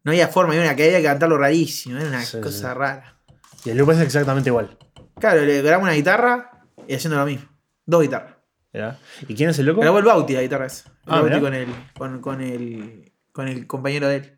[0.05, 2.75] No había forma, había una que había que cantarlo rarísimo, era una Sí, cosa sí.
[2.79, 3.19] rara.
[3.65, 4.77] Y el loop es exactamente igual.
[5.21, 7.49] Claro, le grabamos una guitarra y haciendo lo mismo.
[7.85, 8.35] Dos guitarras.
[8.73, 8.99] ¿ya?
[9.27, 9.81] ¿Y quién es el loco?
[9.81, 10.89] Grabó el Bauti la guitarra esa.
[10.89, 14.37] El Ah, Bauti con el, con, con el, con el compañero de él.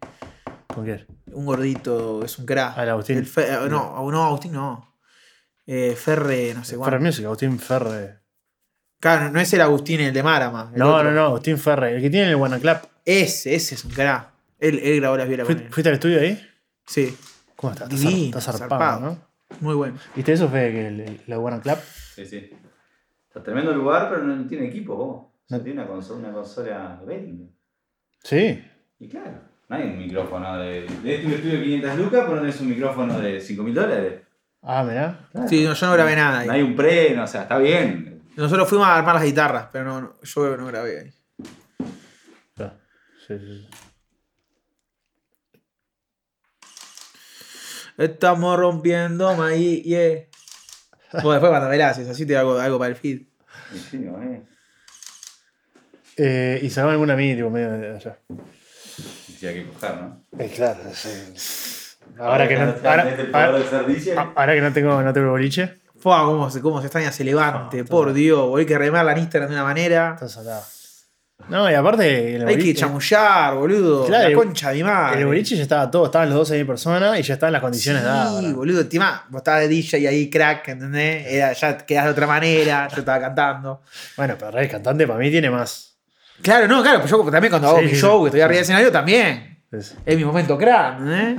[0.66, 1.06] ¿Con quién?
[1.32, 2.74] Un gordito, es un crack.
[2.76, 3.18] Ah, el Agustín.
[3.18, 4.89] El Fe- eh, no, no, Agustín no.
[5.72, 7.00] Eh, Ferre, no sé Ferre cuánto.
[7.04, 8.18] Music, Agustín Ferre.
[8.98, 10.70] Claro, no es el Agustín el de Marama.
[10.74, 11.10] el No, otro.
[11.10, 11.94] no, no, Agustín Ferre.
[11.96, 12.84] El que tiene el Wanaclap.
[13.04, 14.30] Ese, ese es un crack.
[14.58, 16.40] Él, él grabó las violas con ¿Fuiste, al estudio ahí?
[16.86, 17.16] Sí,
[17.56, 17.86] ¿Cómo está?
[17.86, 19.00] Divino, está zarpado, zarpado.
[19.00, 19.56] ¿no?
[19.60, 19.96] muy bueno.
[20.16, 20.72] ¿Viste eso, Fede?
[20.72, 21.78] Que el, el- la Wanaclap.
[22.16, 22.50] Sí, sí.
[23.28, 25.16] Está tremendo lugar, pero no tiene equipo, vos.
[25.16, 25.64] O sea, No.
[25.64, 27.48] tiene una consola, una consola Behringer.
[28.24, 28.62] Sí.
[28.98, 30.82] Y claro, no hay un micrófono de.
[31.02, 34.20] De este estudio de 500 lucas, pero no es un micrófono de 5 mil dólares.
[34.62, 35.28] Ah, mirá.
[35.32, 35.48] Claro.
[35.48, 36.46] Sí, no, yo no grabé nada ahí.
[36.46, 38.22] No hay un pre, no, o sea, está bien.
[38.36, 41.14] Nosotros fuimos a armar las guitarras, pero no, no, yo no grabé ahí.
[43.26, 43.68] Sí, sí, sí.
[47.96, 50.26] Estamos rompiendo maíz, yeah.
[51.12, 53.22] Bueno, después cuando me la haces, así te hago algo para el feed.
[53.74, 54.42] Y sí, eh.
[56.16, 58.18] Eh, y sacaban alguna mí, tipo, medio de allá.
[58.28, 60.24] Hay que coger, ¿no?
[60.38, 61.08] Eh, claro, sí.
[62.20, 63.44] Ahora que no, ahora, Este poder
[64.36, 67.80] ahora- que no tengo, no tengo boliche, Fua, cómo se, cómo se extraña ese levante,
[67.80, 68.14] Ah, por todo.
[68.14, 68.58] Dios.
[68.58, 70.12] Hay que remarla en Instagram de una manera.
[70.14, 70.62] está salado.
[71.48, 74.06] No, y aparte, el Hay que chamullar, boludo.
[74.06, 75.20] Claro, la concha de mi madre.
[75.20, 77.62] el boliche ya estaba todo, estaban los dos ahí en persona y ya estaban las
[77.62, 78.38] condiciones dadas.
[78.40, 78.80] Sí, boludo.
[78.82, 81.26] Encima, vos estabas de DJ ahí, crack, ¿entendés?
[81.26, 83.82] Era, ya quedás de otra manera, yo estaba cantando.
[84.16, 85.96] Bueno, pero el cantante para mí tiene más.
[86.42, 88.22] Claro, no, claro, pues yo también cuando hago Sí, mi sí, show, sí.
[88.22, 89.59] que estoy arriba del escenario, también.
[89.72, 91.36] Es- Es mi momento crack, ¿eh?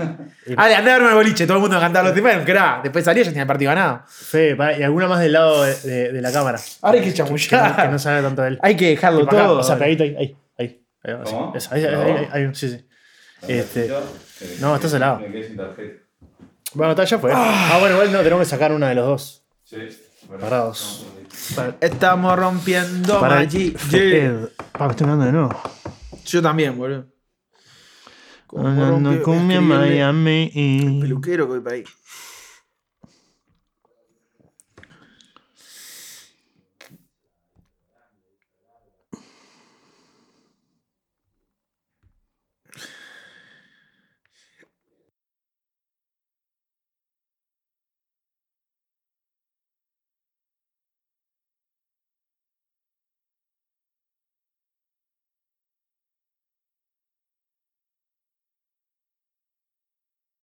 [0.55, 2.83] Ale, andá a verme al boliche, todo el mundo cantaba los un crack.
[2.83, 4.03] Después salía y ya tenía el partido ganado.
[4.07, 6.57] Fe, pa- y alguna más del lado de, de- de la cámara.
[6.81, 7.75] Ahora hay que Que no, chamullar.
[7.83, 8.59] que no sabe tanto de él.
[8.61, 9.59] Hay que dejarlo Tipo acá, todo.
[9.59, 10.81] o sea, pegadito ahí, ahí, ahí.
[11.03, 11.31] Ahí sí.
[11.33, 11.53] ¿Cómo?
[11.55, 12.01] Esa, ahí, ahí, No.
[12.01, 12.87] ahí, ahí, sí, sí.
[13.47, 15.19] Este, Eh, no, estás al lado.
[15.19, 16.03] Me quedé sin tarjeta.
[16.73, 17.31] Bueno, está, ya fue.
[17.35, 19.43] Ah, bueno, igual no tenemos que sacar una de los dos.
[19.65, 19.77] Sí.
[20.27, 21.05] bueno, Parados.
[21.55, 23.77] Para, Estamos rompiendo para Magic.
[23.77, 24.35] Fed.
[24.71, 25.61] Pa, me estoy hablando de nuevo.
[26.25, 27.10] Yo también, boludo.
[28.51, 30.51] Como Miami.
[31.01, 31.83] Peluquero que voy para ahí.